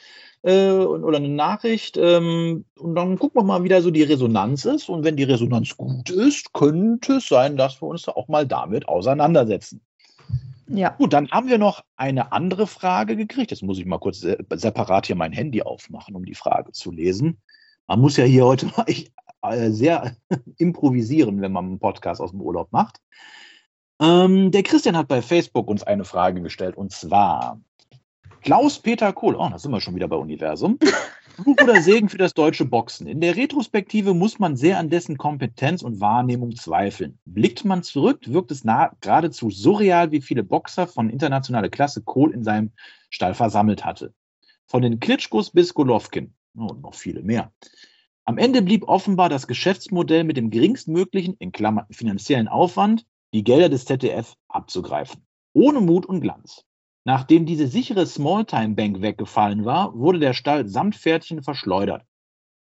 [0.44, 1.98] äh, oder eine Nachricht.
[1.98, 4.90] Ähm, und dann gucken wir mal, wie da so die Resonanz ist.
[4.90, 8.48] Und wenn die Resonanz gut ist, könnte es sein, dass wir uns da auch mal
[8.48, 9.82] damit auseinandersetzen.
[10.68, 10.90] Ja.
[10.90, 13.52] Gut, dann haben wir noch eine andere Frage gekriegt.
[13.52, 17.42] Jetzt muss ich mal kurz separat hier mein Handy aufmachen, um die Frage zu lesen.
[17.88, 18.86] Man muss ja hier heute mal
[19.42, 20.16] äh, sehr
[20.58, 23.02] improvisieren, wenn man einen Podcast aus dem Urlaub macht.
[24.02, 27.60] Ähm, der Christian hat bei Facebook uns eine Frage gestellt und zwar:
[28.42, 30.80] Klaus-Peter Kohl, oh, da sind wir schon wieder bei Universum.
[31.36, 33.08] Fluch oder Segen für das deutsche Boxen.
[33.08, 37.20] In der Retrospektive muss man sehr an dessen Kompetenz und Wahrnehmung zweifeln.
[37.26, 42.34] Blickt man zurück, wirkt es nah, geradezu surreal, wie viele Boxer von internationaler Klasse Kohl
[42.34, 42.72] in seinem
[43.10, 44.14] Stall versammelt hatte.
[44.66, 47.52] Von den Klitschkos bis Golovkin und noch viele mehr.
[48.26, 53.70] Am Ende blieb offenbar das Geschäftsmodell mit dem geringstmöglichen, in Klammern finanziellen Aufwand, die Gelder
[53.70, 55.26] des ZDF abzugreifen.
[55.54, 56.66] Ohne Mut und Glanz.
[57.04, 62.06] Nachdem diese sichere Smalltime-Bank weggefallen war, wurde der Stall samt Pferdchen verschleudert.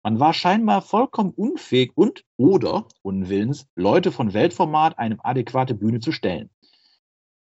[0.02, 6.12] Man war scheinbar vollkommen unfähig und oder unwillens, Leute von Weltformat eine adäquate Bühne zu
[6.12, 6.50] stellen.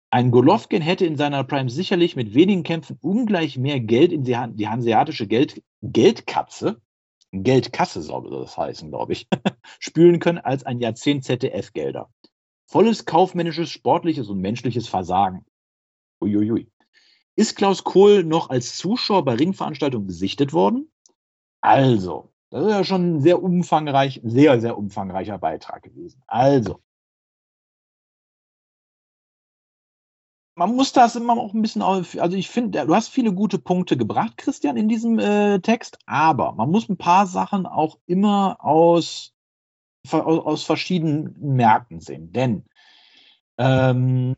[0.10, 4.38] Ein Golovkin hätte in seiner Prime sicherlich mit wenigen Kämpfen ungleich mehr Geld in die,
[4.54, 6.82] die hanseatische Geld, Geldkatze,
[7.32, 9.28] Geldkasse soll das heißen, glaube ich,
[9.80, 12.10] spülen können als ein Jahrzehnt ZDF-Gelder.
[12.66, 15.46] Volles kaufmännisches, sportliches und menschliches Versagen.
[16.22, 16.70] Uiuiui.
[17.36, 20.92] Ist Klaus Kohl noch als Zuschauer bei Ringveranstaltungen gesichtet worden?
[21.62, 26.24] Also, das ist ja schon ein sehr umfangreich, sehr, sehr umfangreicher Beitrag gewesen.
[26.28, 26.80] Also,
[30.58, 33.60] man muss das immer auch ein bisschen auf, also ich finde, du hast viele gute
[33.60, 38.58] Punkte gebracht, Christian, in diesem äh, Text, aber man muss ein paar Sachen auch immer
[38.60, 39.36] aus,
[40.12, 42.32] aus, verschiedenen Märkten sehen.
[42.32, 42.66] Denn
[43.60, 44.36] ähm,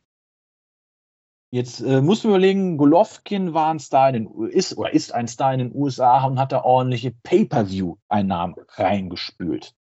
[1.52, 5.28] Jetzt äh, musst du überlegen, Golovkin war ein Star in den, ist oder ist ein
[5.28, 9.74] Star in den USA und hat da ordentliche Pay-per-view-Einnahmen reingespült.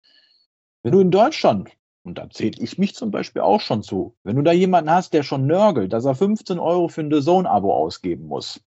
[0.81, 1.69] Wenn du in Deutschland,
[2.03, 5.13] und da zähle ich mich zum Beispiel auch schon zu, wenn du da jemanden hast,
[5.13, 8.59] der schon nörgelt, dass er 15 Euro für ein The Zone-Abo ausgeben muss.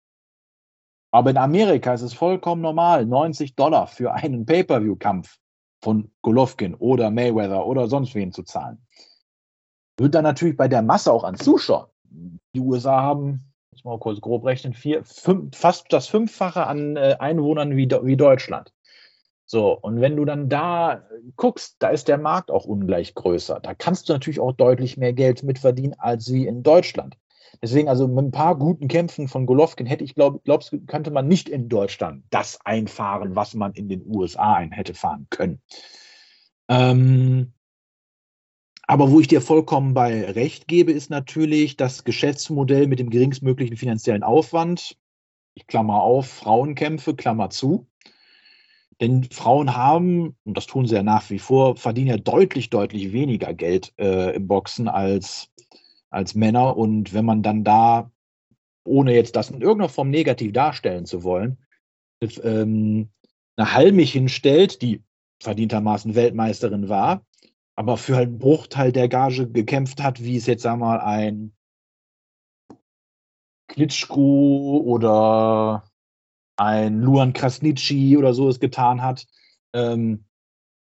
[1.10, 5.40] Aber in Amerika ist es vollkommen normal, 90 Dollar für einen Pay-per-view-Kampf
[5.82, 8.86] von Golovkin oder Mayweather oder sonst wen zu zahlen.
[9.98, 11.91] Wird dann natürlich bei der Masse auch an Zuschauern
[12.54, 17.16] die USA haben, muss mal kurz grob rechnen, vier, fünf, fast das Fünffache an äh,
[17.20, 18.72] Einwohnern wie, wie Deutschland.
[19.46, 21.04] So, und wenn du dann da
[21.36, 23.60] guckst, da ist der Markt auch ungleich größer.
[23.60, 27.18] Da kannst du natürlich auch deutlich mehr Geld mitverdienen als wie in Deutschland.
[27.62, 31.28] Deswegen, also mit ein paar guten Kämpfen von Golovkin hätte ich, glaube glaubst könnte man
[31.28, 35.62] nicht in Deutschland das einfahren, was man in den USA ein hätte fahren können.
[36.70, 37.54] Ähm,
[38.92, 43.78] aber wo ich dir vollkommen bei Recht gebe, ist natürlich das Geschäftsmodell mit dem geringstmöglichen
[43.78, 44.98] finanziellen Aufwand.
[45.54, 47.88] Ich klammer auf, Frauenkämpfe, Klammer zu.
[49.00, 53.14] Denn Frauen haben, und das tun sie ja nach wie vor, verdienen ja deutlich, deutlich
[53.14, 55.50] weniger Geld äh, im Boxen als,
[56.10, 56.76] als Männer.
[56.76, 58.12] Und wenn man dann da,
[58.84, 61.60] ohne jetzt das in irgendeiner Form negativ darstellen zu wollen,
[62.44, 63.08] ähm,
[63.56, 65.02] eine Halmich hinstellt, die
[65.40, 67.26] verdientermaßen Weltmeisterin war,
[67.82, 71.52] aber für halt einen Bruchteil der Gage gekämpft hat, wie es jetzt, sag mal, ein
[73.68, 75.90] Klitschko oder
[76.58, 79.26] ein Luan Krasnitschi oder so es getan hat,
[79.74, 80.26] ähm,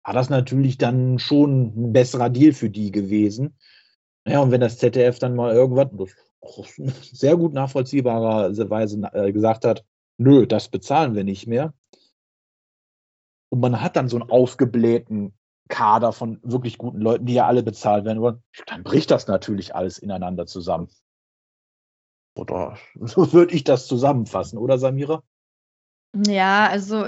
[0.05, 3.57] war das natürlich dann schon ein besserer Deal für die gewesen.
[4.23, 6.13] Naja, und wenn das ZDF dann mal irgendwas
[7.11, 9.83] sehr gut nachvollziehbarerweise äh, gesagt hat,
[10.19, 11.73] nö, das bezahlen wir nicht mehr.
[13.49, 15.33] Und man hat dann so einen aufgeblähten
[15.70, 19.76] Kader von wirklich guten Leuten, die ja alle bezahlt werden wollen, dann bricht das natürlich
[19.76, 20.89] alles ineinander zusammen.
[22.36, 25.24] Oder so würde ich das zusammenfassen, oder Samira?
[26.28, 27.07] Ja, also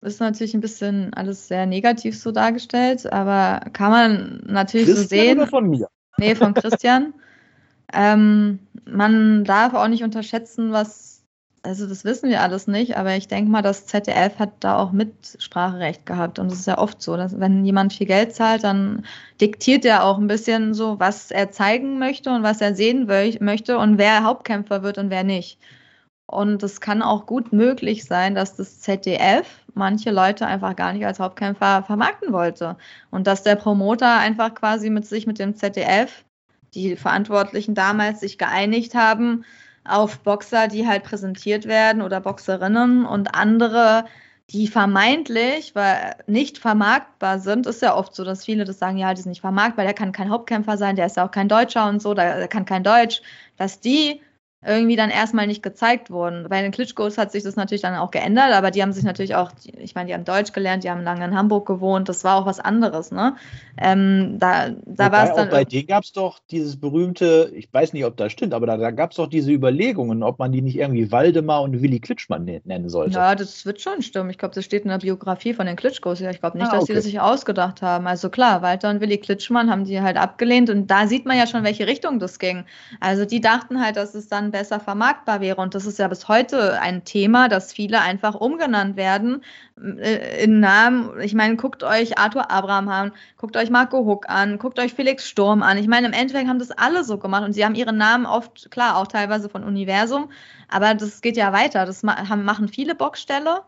[0.00, 5.08] ist natürlich ein bisschen alles sehr negativ so dargestellt, aber kann man natürlich Christian so
[5.08, 5.38] sehen.
[5.40, 5.88] Oder von mir?
[6.18, 7.14] Nee, von Christian.
[7.92, 11.15] ähm, man darf auch nicht unterschätzen, was
[11.62, 14.92] also das wissen wir alles nicht, aber ich denke mal, das ZDF hat da auch
[14.92, 16.38] Mitspracherecht gehabt.
[16.38, 19.04] Und es ist ja oft so, dass wenn jemand viel Geld zahlt, dann
[19.40, 23.06] diktiert er auch ein bisschen so, was er zeigen möchte und was er sehen
[23.40, 25.58] möchte und wer Hauptkämpfer wird und wer nicht.
[26.26, 31.06] Und es kann auch gut möglich sein, dass das ZDF manche Leute einfach gar nicht
[31.06, 32.76] als Hauptkämpfer vermarkten wollte.
[33.10, 36.24] Und dass der Promoter einfach quasi mit sich mit dem ZDF,
[36.74, 39.44] die Verantwortlichen damals sich geeinigt haben,
[39.88, 44.04] auf Boxer, die halt präsentiert werden oder Boxerinnen und andere,
[44.50, 47.66] die vermeintlich weil nicht vermarktbar sind.
[47.66, 50.12] Ist ja oft so, dass viele das sagen, ja, die sind nicht vermarktbar, der kann
[50.12, 53.22] kein Hauptkämpfer sein, der ist ja auch kein Deutscher und so, der kann kein Deutsch,
[53.56, 54.20] dass die
[54.66, 56.46] irgendwie dann erstmal nicht gezeigt wurden.
[56.48, 59.34] Bei den Klitschkos hat sich das natürlich dann auch geändert, aber die haben sich natürlich
[59.34, 62.36] auch, ich meine, die haben Deutsch gelernt, die haben lange in Hamburg gewohnt, das war
[62.36, 63.36] auch was anderes, ne?
[63.78, 65.50] Ähm, da da war es dann.
[65.50, 68.76] Bei denen gab es doch dieses berühmte, ich weiß nicht, ob das stimmt, aber da,
[68.76, 72.44] da gab es doch diese Überlegungen, ob man die nicht irgendwie Waldemar und Willi Klitschmann
[72.44, 73.14] nennen sollte.
[73.14, 74.30] Ja, das wird schon stimmen.
[74.30, 76.20] Ich glaube, das steht in der Biografie von den Klitschkos.
[76.20, 76.92] Ja, ich glaube nicht, ah, dass okay.
[76.92, 78.06] die das sich ausgedacht haben.
[78.06, 81.46] Also klar, Walter und Willi Klitschmann haben die halt abgelehnt und da sieht man ja
[81.46, 82.64] schon, welche Richtung das ging.
[83.00, 85.60] Also die dachten halt, dass es dann besser vermarktbar wäre.
[85.60, 89.44] Und das ist ja bis heute ein Thema, dass viele einfach umgenannt werden
[89.78, 91.20] äh, in Namen.
[91.20, 95.28] Ich meine, guckt euch Arthur Abraham an, guckt euch Marco Huck an, guckt euch Felix
[95.28, 95.76] Sturm an.
[95.76, 98.70] Ich meine, im Endeffekt haben das alle so gemacht und sie haben ihre Namen oft,
[98.70, 100.30] klar, auch teilweise von Universum,
[100.68, 101.84] aber das geht ja weiter.
[101.84, 103.62] Das machen viele Boxställe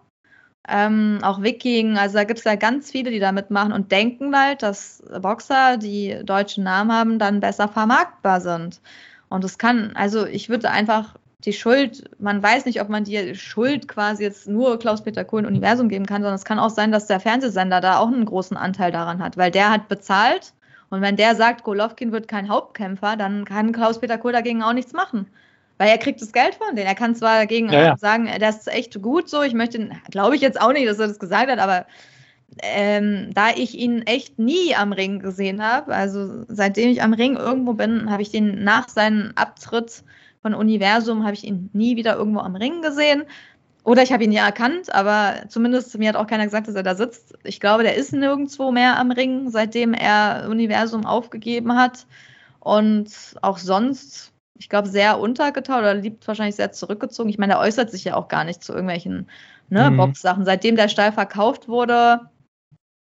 [0.69, 4.37] ähm, auch Wiking, also da gibt es ja ganz viele, die da mitmachen und denken
[4.37, 8.81] halt, dass Boxer, die deutschen Namen haben, dann besser vermarktbar sind.
[9.29, 13.35] Und es kann, also ich würde einfach die Schuld, man weiß nicht, ob man die
[13.35, 17.07] Schuld quasi jetzt nur Klaus-Peter Kohlen Universum geben kann, sondern es kann auch sein, dass
[17.07, 20.53] der Fernsehsender da auch einen großen Anteil daran hat, weil der hat bezahlt
[20.91, 24.93] und wenn der sagt, Golovkin wird kein Hauptkämpfer, dann kann Klaus-Peter Kohl dagegen auch nichts
[24.93, 25.27] machen.
[25.77, 26.89] Weil er kriegt das Geld von denen.
[26.89, 27.97] Er kann zwar dagegen ja, ja.
[27.97, 29.43] sagen, der ist echt gut so.
[29.43, 31.87] Ich möchte, glaube ich jetzt auch nicht, dass er das gesagt hat, aber
[32.63, 37.37] ähm, da ich ihn echt nie am Ring gesehen habe, also seitdem ich am Ring
[37.37, 40.05] irgendwo bin, habe ich den nach seinem Abtritt
[40.43, 43.25] von Universum, habe ich ihn nie wieder irgendwo am Ring gesehen.
[43.85, 46.83] Oder ich habe ihn ja erkannt, aber zumindest mir hat auch keiner gesagt, dass er
[46.83, 47.39] da sitzt.
[47.45, 52.07] Ich glaube, der ist nirgendwo mehr am Ring, seitdem er Universum aufgegeben hat.
[52.61, 53.09] Und
[53.41, 57.31] auch sonst ich glaube, sehr untergetaucht oder liebt wahrscheinlich sehr zurückgezogen.
[57.31, 59.29] Ich meine, er äußert sich ja auch gar nicht zu irgendwelchen
[59.71, 59.97] ne, mhm.
[59.97, 60.45] Box-Sachen.
[60.45, 62.21] Seitdem der Stall verkauft wurde,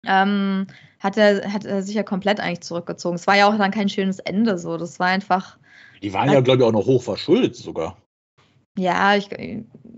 [0.08, 0.68] ähm,
[1.00, 3.16] hat, er, hat er sich ja komplett eigentlich zurückgezogen.
[3.16, 4.78] Es war ja auch dann kein schönes Ende so.
[4.78, 5.58] Das war einfach.
[6.02, 7.98] Die waren ja, glaube ich, auch noch hoch verschuldet sogar.
[8.78, 9.30] Ja, ich,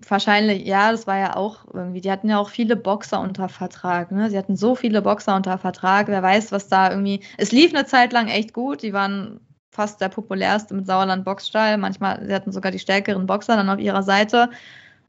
[0.07, 4.11] wahrscheinlich, ja, das war ja auch irgendwie, die hatten ja auch viele Boxer unter Vertrag,
[4.11, 4.29] ne?
[4.29, 7.21] Sie hatten so viele Boxer unter Vertrag, wer weiß, was da irgendwie.
[7.37, 9.39] Es lief eine Zeit lang echt gut, die waren
[9.71, 11.77] fast der populärste mit Sauerland Boxstall.
[11.77, 14.49] Manchmal, sie hatten sogar die stärkeren Boxer dann auf ihrer Seite.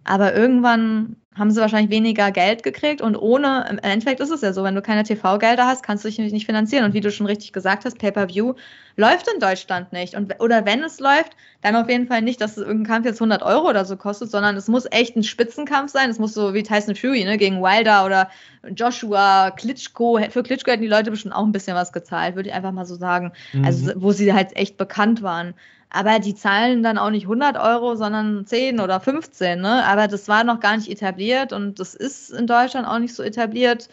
[0.04, 4.52] Aber irgendwann haben sie wahrscheinlich weniger Geld gekriegt und ohne, im Endeffekt ist es ja
[4.52, 6.84] so, wenn du keine TV-Gelder hast, kannst du dich nicht finanzieren.
[6.84, 8.54] Und wie du schon richtig gesagt hast, Pay-Per-View
[8.96, 10.14] läuft in Deutschland nicht.
[10.14, 13.42] Und, oder wenn es läuft, dann auf jeden Fall nicht, dass irgendein Kampf jetzt 100
[13.42, 16.10] Euro oder so kostet, sondern es muss echt ein Spitzenkampf sein.
[16.10, 18.30] Es muss so wie Tyson Fury, ne, gegen Wilder oder
[18.74, 20.18] Joshua, Klitschko.
[20.30, 22.86] Für Klitschko hätten die Leute bestimmt auch ein bisschen was gezahlt, würde ich einfach mal
[22.86, 23.32] so sagen.
[23.52, 23.64] Mhm.
[23.64, 25.54] Also, wo sie halt echt bekannt waren.
[25.90, 29.60] Aber die zahlen dann auch nicht 100 Euro, sondern 10 oder 15.
[29.60, 29.84] Ne?
[29.86, 33.22] Aber das war noch gar nicht etabliert und das ist in Deutschland auch nicht so
[33.22, 33.88] etabliert.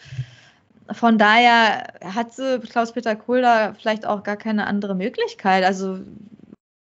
[0.92, 5.64] Von daher hatte Klaus-Peter Kohl da vielleicht auch gar keine andere Möglichkeit.
[5.64, 5.98] Also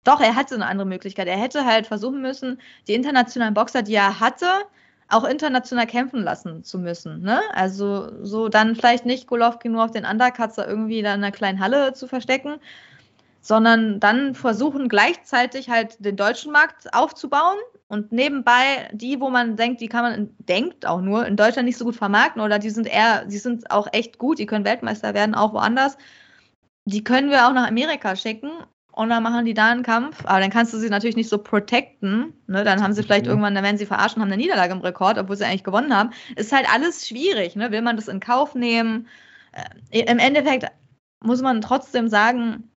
[0.04, 1.26] doch, er hatte eine andere Möglichkeit.
[1.26, 4.46] Er hätte halt versuchen müssen, die internationalen Boxer, die er hatte,
[5.08, 7.22] auch international kämpfen lassen zu müssen.
[7.22, 7.40] Ne?
[7.54, 11.60] Also so dann vielleicht nicht Golovkin nur auf den Undercuts irgendwie da in einer kleinen
[11.60, 12.56] Halle zu verstecken,
[13.40, 17.58] sondern dann versuchen gleichzeitig halt den deutschen Markt aufzubauen
[17.88, 21.78] und nebenbei die, wo man denkt, die kann man, denkt auch nur, in Deutschland nicht
[21.78, 25.14] so gut vermarkten oder die sind eher, die sind auch echt gut, die können Weltmeister
[25.14, 25.96] werden, auch woanders.
[26.84, 28.50] Die können wir auch nach Amerika schicken
[28.98, 30.24] und dann machen die da einen Kampf.
[30.26, 32.32] Aber dann kannst du sie natürlich nicht so protecten.
[32.48, 32.64] Ne?
[32.64, 33.30] Dann haben sie vielleicht mhm.
[33.30, 36.10] irgendwann, dann werden sie verarschen, haben eine Niederlage im Rekord, obwohl sie eigentlich gewonnen haben.
[36.34, 37.54] Ist halt alles schwierig.
[37.54, 37.70] Ne?
[37.70, 39.06] Will man das in Kauf nehmen?
[39.90, 40.66] Äh, Im Endeffekt
[41.20, 42.72] muss man trotzdem sagen,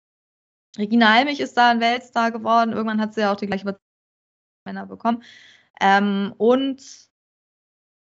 [0.77, 2.71] Regina Halmich ist da ein Weltstar geworden.
[2.71, 3.77] Irgendwann hat sie ja auch die gleiche
[4.65, 5.23] Männer bekommen.
[5.81, 6.81] Ähm, und,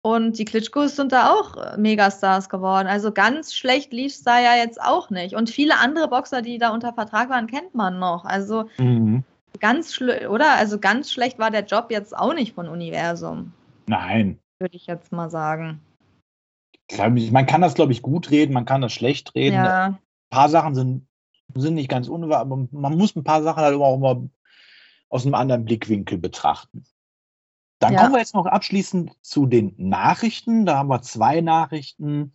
[0.03, 2.87] und die Klitschkos sind da auch äh, Megastars geworden.
[2.87, 5.35] Also ganz schlecht lief es da ja jetzt auch nicht.
[5.35, 8.25] Und viele andere Boxer, die da unter Vertrag waren, kennt man noch.
[8.25, 9.23] Also mhm.
[9.59, 10.51] ganz schlecht, oder?
[10.55, 13.53] Also ganz schlecht war der Job jetzt auch nicht von Universum.
[13.87, 14.39] Nein.
[14.59, 15.79] Würde ich jetzt mal sagen.
[16.97, 19.55] Man kann das, glaube ich, gut reden, man kann das schlecht reden.
[19.55, 19.85] Ja.
[19.85, 19.99] Ein
[20.29, 21.07] paar Sachen sind
[21.55, 24.29] sind nicht ganz unwahr, aber man muss ein paar Sachen halt auch mal
[25.09, 26.85] aus einem anderen Blickwinkel betrachten.
[27.79, 28.01] Dann ja.
[28.01, 30.65] kommen wir jetzt noch abschließend zu den Nachrichten.
[30.65, 32.33] Da haben wir zwei Nachrichten.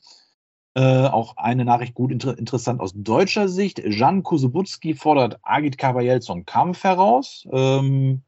[0.74, 3.82] Äh, auch eine Nachricht gut inter interessant aus deutscher Sicht.
[3.84, 7.48] Jan Kusubutski fordert Agit Kabayel zum Kampf heraus.
[7.50, 8.22] Ähm,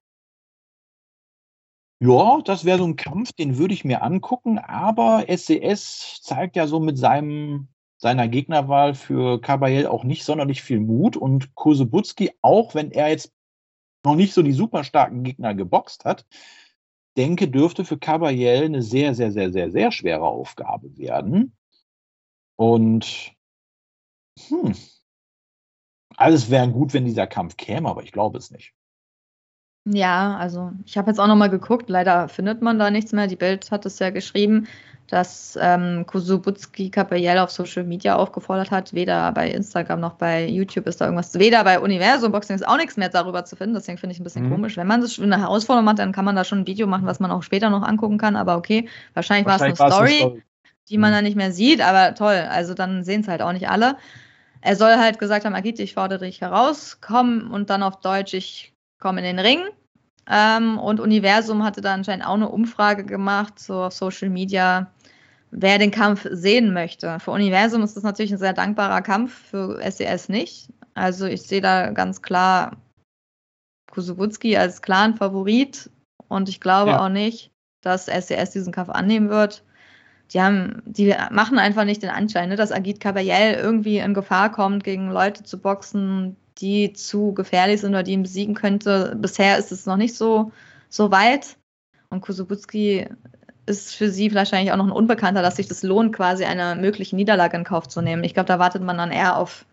[2.01, 6.67] ja, das wäre so ein Kampf, den würde ich mir angucken, aber SCS zeigt ja
[6.67, 7.69] so mit seinem
[8.01, 13.31] seiner Gegnerwahl für Kabayel auch nicht sonderlich viel Mut und Kosebutski, auch wenn er jetzt
[14.05, 16.27] noch nicht so die super starken Gegner geboxt hat,
[17.19, 21.55] denke, dürfte für Kabayel eine sehr, sehr, sehr, sehr, sehr schwere Aufgabe werden.
[22.57, 23.35] Und
[24.49, 24.75] hm,
[26.17, 28.73] alles wäre gut, wenn dieser Kampf käme, aber ich glaube es nicht.
[29.85, 33.27] Ja, also ich habe jetzt auch nochmal geguckt, leider findet man da nichts mehr.
[33.27, 34.67] Die Bild hat es ja geschrieben
[35.11, 38.95] dass ähm, Kusubutski Kapayel auf Social Media aufgefordert hat.
[38.95, 41.37] Weder bei Instagram noch bei YouTube ist da irgendwas.
[41.37, 43.75] Weder bei Universum Boxing ist auch nichts mehr darüber zu finden.
[43.75, 44.53] Deswegen finde ich ein bisschen mhm.
[44.53, 44.77] komisch.
[44.77, 47.19] Wenn man das eine Herausforderung macht, dann kann man da schon ein Video machen, was
[47.19, 48.37] man auch später noch angucken kann.
[48.37, 50.43] Aber okay, wahrscheinlich, wahrscheinlich war es eine Story, Story,
[50.89, 51.15] die man mhm.
[51.17, 51.81] dann nicht mehr sieht.
[51.81, 53.97] Aber toll, also dann sehen es halt auch nicht alle.
[54.61, 58.35] Er soll halt gesagt haben, Agit, ich fordere dich heraus, komm und dann auf Deutsch,
[58.35, 58.70] ich
[59.01, 59.61] komme in den Ring.
[60.31, 64.93] Ähm, und Universum hatte da anscheinend auch eine Umfrage gemacht, so auf Social Media,
[65.51, 67.19] wer den Kampf sehen möchte.
[67.19, 70.69] Für Universum ist das natürlich ein sehr dankbarer Kampf, für SES e nicht.
[70.95, 72.77] Also ich sehe da ganz klar
[73.91, 75.91] Kusubutski als klaren Favorit
[76.29, 77.05] und ich glaube ja.
[77.05, 77.51] auch nicht,
[77.83, 79.65] dass SES e diesen Kampf annehmen wird.
[80.33, 84.53] Die haben, die machen einfach nicht den Anschein, ne, dass Agit Kabayel irgendwie in Gefahr
[84.53, 89.17] kommt, gegen Leute zu boxen, die zu gefährlich sind oder die ihn besiegen könnte.
[89.17, 90.53] Bisher ist es noch nicht so,
[90.89, 91.57] so weit.
[92.11, 93.09] Und Kusubutski
[93.67, 97.17] ist für sie wahrscheinlich auch noch ein Unbekannter, dass sich das lohnt, quasi eine mögliche
[97.17, 98.25] Niederlage in Kauf zu nehmen.
[98.25, 99.65] Ich glaube, da wartet man dann eher auf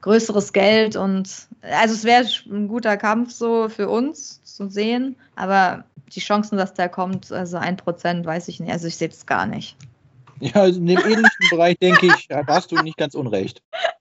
[0.00, 5.84] größeres Geld und also es wäre ein guter Kampf so für uns zu sehen, aber
[6.14, 8.72] die Chancen, dass der kommt, also ein Prozent, weiß ich nicht.
[8.72, 9.76] Also ich sehe es gar nicht.
[10.40, 13.62] Ja, also in dem ähnlichen Bereich denke ich, hast du nicht ganz unrecht.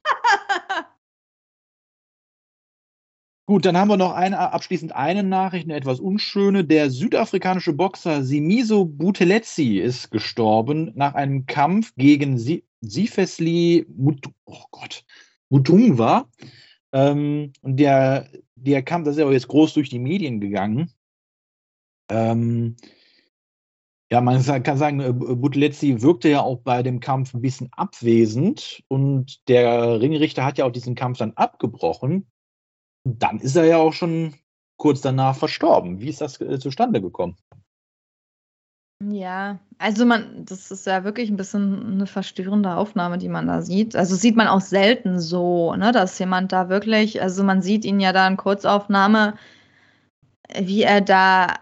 [3.50, 6.66] Gut, dann haben wir noch eine, abschließend eine Nachricht, eine etwas unschöne.
[6.66, 12.38] Der südafrikanische Boxer Simiso Butelezzi ist gestorben nach einem Kampf gegen
[12.82, 15.06] Sifesli Mut oh Gott,
[15.48, 16.30] Mutungwa.
[16.92, 20.92] Ähm, und der, der Kampf, das ist ja jetzt groß durch die Medien gegangen.
[22.10, 22.76] Ähm,
[24.12, 28.84] ja, man kann sagen, äh, Butelezzi wirkte ja auch bei dem Kampf ein bisschen abwesend
[28.90, 32.28] und der Ringrichter hat ja auch diesen Kampf dann abgebrochen
[33.20, 34.34] dann ist er ja auch schon
[34.78, 36.00] kurz danach verstorben.
[36.00, 37.36] Wie ist das äh, zustande gekommen?
[39.04, 43.62] Ja, also man, das ist ja wirklich ein bisschen eine verstörende Aufnahme, die man da
[43.62, 43.96] sieht.
[43.96, 48.00] Also sieht man auch selten so, ne, dass jemand da wirklich, also man sieht ihn
[48.00, 49.36] ja da in Kurzaufnahme,
[50.60, 51.54] wie er da,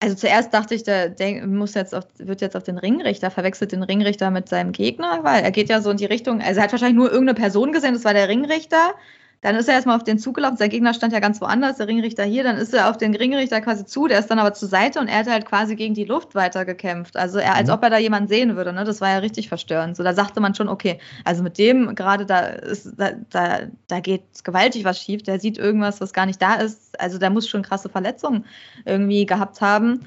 [0.00, 3.72] also zuerst dachte ich, der, der muss jetzt auf, wird jetzt auf den Ringrichter, verwechselt
[3.72, 6.64] den Ringrichter mit seinem Gegner, weil er geht ja so in die Richtung, also er
[6.64, 8.94] hat wahrscheinlich nur irgendeine Person gesehen, das war der Ringrichter
[9.40, 10.56] dann ist er erstmal auf den Zug gelaufen.
[10.56, 12.42] Sein Gegner stand ja ganz woanders, der Ringrichter hier.
[12.42, 15.08] Dann ist er auf den Ringrichter quasi zu, der ist dann aber zur Seite und
[15.08, 17.16] er hat halt quasi gegen die Luft weitergekämpft.
[17.16, 17.74] Also er, als mhm.
[17.74, 18.72] ob er da jemanden sehen würde.
[18.72, 18.84] Ne?
[18.84, 19.96] Das war ja richtig verstörend.
[19.96, 24.00] So, da sagte man schon, okay, also mit dem gerade da ist, da, da, da
[24.00, 25.22] geht gewaltig was schief.
[25.22, 26.98] Der sieht irgendwas, was gar nicht da ist.
[27.00, 28.44] Also der muss schon krasse Verletzungen
[28.84, 30.00] irgendwie gehabt haben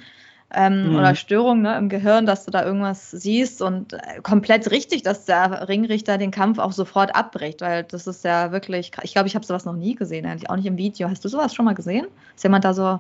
[0.54, 0.96] ähm, mhm.
[0.96, 5.26] oder Störung ne, im Gehirn, dass du da irgendwas siehst und äh, komplett richtig, dass
[5.26, 9.36] der Ringrichter den Kampf auch sofort abbricht, weil das ist ja wirklich, ich glaube, ich
[9.36, 11.10] habe sowas noch nie gesehen, eigentlich auch nicht im Video.
[11.10, 12.08] Hast du sowas schon mal gesehen?
[12.36, 13.00] Ist jemand da so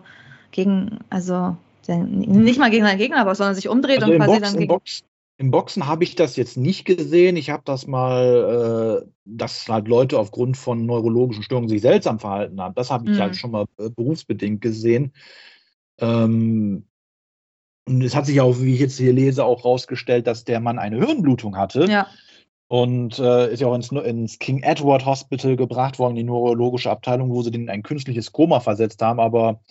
[0.52, 4.42] gegen, also nicht mal gegen seinen Gegner, aber sondern sich umdreht also und quasi Box,
[4.42, 4.64] dann gegen.
[4.64, 5.04] Im, Box,
[5.38, 7.36] im Boxen habe ich das jetzt nicht gesehen.
[7.36, 12.62] Ich habe das mal, äh, dass halt Leute aufgrund von neurologischen Störungen sich seltsam verhalten
[12.62, 12.76] haben.
[12.76, 13.22] Das habe ich mhm.
[13.22, 15.12] halt schon mal äh, berufsbedingt gesehen.
[15.98, 16.86] Ähm,
[17.86, 20.80] und es hat sich auch, wie ich jetzt hier lese, auch rausgestellt, dass der Mann
[20.80, 21.86] eine Hirnblutung hatte.
[21.86, 22.08] Ja.
[22.68, 27.30] Und äh, ist ja auch ins, ins, King Edward Hospital gebracht worden, die neurologische Abteilung,
[27.30, 29.20] wo sie den in ein künstliches Koma versetzt haben.
[29.20, 29.62] Aber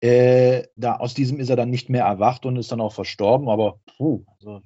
[0.00, 3.48] äh, da, aus diesem ist er dann nicht mehr erwacht und ist dann auch verstorben.
[3.48, 4.62] Aber puh, also,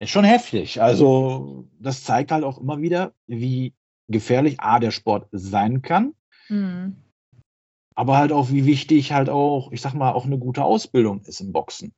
[0.00, 0.80] ist schon heftig.
[0.82, 3.74] Also, das zeigt halt auch immer wieder, wie
[4.08, 6.14] gefährlich A, der Sport sein kann.
[6.48, 6.96] Mhm
[7.94, 11.40] aber halt auch, wie wichtig halt auch, ich sag mal, auch eine gute Ausbildung ist
[11.40, 11.92] im Boxen.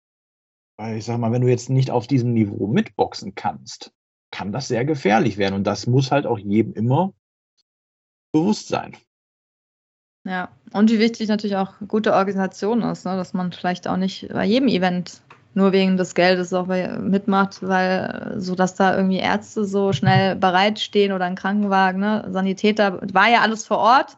[0.79, 3.93] Weil ich sag mal, wenn du jetzt nicht auf diesem Niveau mitboxen kannst,
[4.31, 5.55] kann das sehr gefährlich werden.
[5.55, 7.13] Und das muss halt auch jedem immer
[8.33, 8.97] bewusst sein.
[10.25, 13.17] Ja, und wie wichtig natürlich auch gute Organisation ist, ne?
[13.17, 15.21] dass man vielleicht auch nicht bei jedem Event
[15.55, 21.13] nur wegen des Geldes auch mitmacht, weil so dass da irgendwie Ärzte so schnell bereitstehen
[21.13, 22.27] oder ein Krankenwagen, ne?
[22.31, 24.17] Sanitäter, war ja alles vor Ort.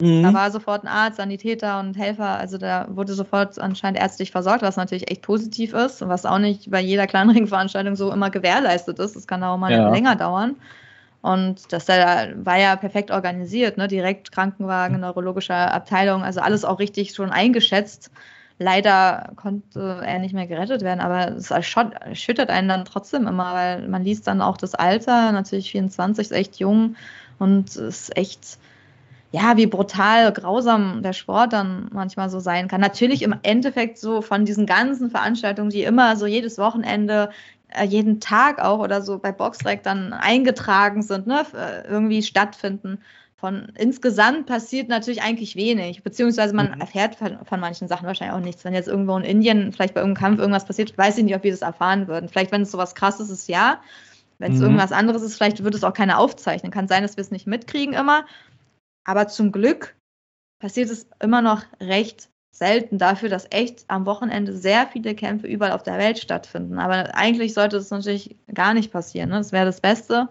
[0.00, 0.22] Mhm.
[0.22, 2.38] Da war sofort ein Arzt, Sanitäter und Helfer.
[2.38, 6.38] Also da wurde sofort anscheinend ärztlich versorgt, was natürlich echt positiv ist und was auch
[6.38, 9.16] nicht bei jeder Kleinringveranstaltung so immer gewährleistet ist.
[9.16, 9.90] Das kann auch mal ja.
[9.90, 10.56] länger dauern.
[11.22, 13.88] Und das war ja perfekt organisiert, ne?
[13.88, 15.02] direkt Krankenwagen, mhm.
[15.02, 18.10] neurologische Abteilung, also alles auch richtig schon eingeschätzt.
[18.58, 23.88] Leider konnte er nicht mehr gerettet werden, aber es erschüttert einen dann trotzdem immer, weil
[23.88, 26.96] man liest dann auch das Alter, natürlich 24, ist echt jung
[27.38, 28.58] und ist echt
[29.32, 32.80] ja, wie brutal, grausam der Sport dann manchmal so sein kann.
[32.80, 37.30] Natürlich im Endeffekt so von diesen ganzen Veranstaltungen, die immer so jedes Wochenende,
[37.68, 42.98] äh, jeden Tag auch oder so bei Boxrec dann eingetragen sind, ne, äh, irgendwie stattfinden.
[43.36, 46.80] Von insgesamt passiert natürlich eigentlich wenig, beziehungsweise man mhm.
[46.80, 48.64] erfährt von, von, manchen Sachen wahrscheinlich auch nichts.
[48.64, 51.44] Wenn jetzt irgendwo in Indien vielleicht bei irgendeinem Kampf irgendwas passiert, weiß ich nicht, ob
[51.44, 52.28] wir das erfahren würden.
[52.28, 53.80] Vielleicht, wenn es sowas krasses ist, ja.
[54.38, 54.64] Wenn es mhm.
[54.64, 56.72] irgendwas anderes ist, vielleicht würde es auch keiner aufzeichnen.
[56.72, 58.24] Kann sein, dass wir es nicht mitkriegen immer.
[59.04, 59.96] Aber zum Glück
[60.60, 65.72] passiert es immer noch recht selten dafür, dass echt am Wochenende sehr viele Kämpfe überall
[65.72, 66.78] auf der Welt stattfinden.
[66.78, 69.30] Aber eigentlich sollte es natürlich gar nicht passieren.
[69.30, 69.36] Ne?
[69.36, 70.28] Das wäre das Beste.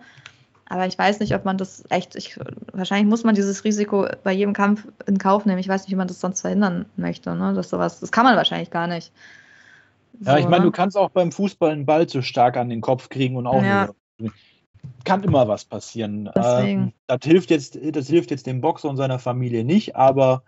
[0.66, 2.40] Aber ich weiß nicht, ob man das echt, ich,
[2.74, 5.58] wahrscheinlich muss man dieses Risiko bei jedem Kampf in Kauf nehmen.
[5.58, 7.56] Ich weiß nicht, wie man das sonst verhindern möchte, ne?
[7.56, 9.12] Dass sowas, das kann man wahrscheinlich gar nicht.
[10.20, 10.66] So, ja, ich meine, ne?
[10.66, 13.64] du kannst auch beim Fußball einen Ball zu stark an den Kopf kriegen und auch
[13.64, 13.90] ja.
[15.06, 16.30] Kann immer was passieren.
[16.36, 20.44] Ähm, das hilft jetzt, das hilft jetzt dem Boxer und seiner Familie nicht, aber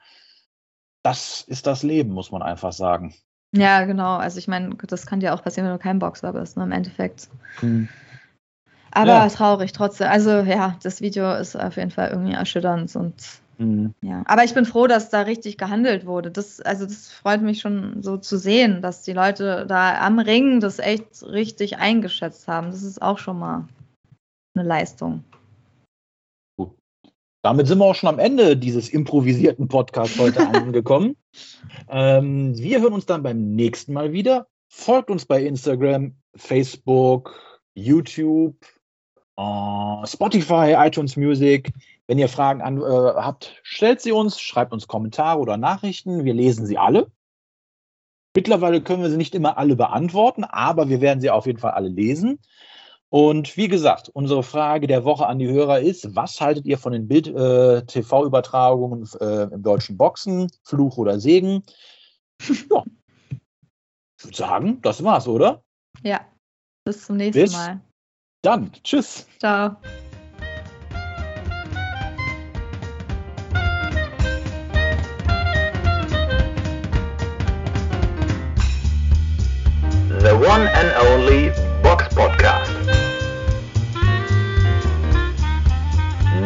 [1.04, 3.16] das ist das Leben, muss man einfach sagen.
[3.54, 4.18] Ja, genau.
[4.18, 6.72] Also ich meine, das kann dir auch passieren, wenn du kein Boxer bist, ne, im
[6.72, 7.28] Endeffekt.
[7.60, 7.90] Hm.
[8.92, 9.28] Aber ja.
[9.30, 10.08] traurig trotzdem.
[10.08, 13.16] Also ja, das Video ist auf jeden Fall irgendwie erschütternd und
[13.58, 13.94] mhm.
[14.02, 14.22] ja.
[14.26, 16.30] Aber ich bin froh, dass da richtig gehandelt wurde.
[16.30, 20.60] Das, also das freut mich schon so zu sehen, dass die Leute da am Ring
[20.60, 22.72] das echt richtig eingeschätzt haben.
[22.72, 23.68] Das ist auch schon mal
[24.56, 25.24] eine Leistung.
[26.58, 26.76] Gut.
[27.42, 31.16] Damit sind wir auch schon am Ende dieses improvisierten Podcasts heute angekommen.
[31.90, 34.48] Ähm, wir hören uns dann beim nächsten Mal wieder.
[34.70, 37.40] Folgt uns bei Instagram, Facebook,
[37.74, 38.56] YouTube,
[39.38, 41.74] uh, Spotify, iTunes Music.
[42.08, 46.26] Wenn ihr Fragen an, äh, habt, stellt sie uns, schreibt uns Kommentare oder Nachrichten.
[46.26, 47.12] Wir lesen sie alle.
[48.34, 51.72] Mittlerweile können wir sie nicht immer alle beantworten, aber wir werden sie auf jeden Fall
[51.72, 52.40] alle lesen.
[53.12, 56.94] Und wie gesagt, unsere Frage der Woche an die Hörer ist, was haltet ihr von
[56.94, 60.50] den Bild-TV-Übertragungen äh, äh, im deutschen Boxen?
[60.64, 61.62] Fluch oder Segen?
[62.70, 62.86] Ja.
[64.18, 65.62] Ich würde sagen, das war's, oder?
[66.04, 66.22] Ja.
[66.86, 67.82] Bis zum nächsten Bis Mal.
[68.44, 69.28] Dann, tschüss.
[69.40, 69.76] Ciao.
[80.22, 81.52] The one and only
[81.84, 82.71] Box Podcast.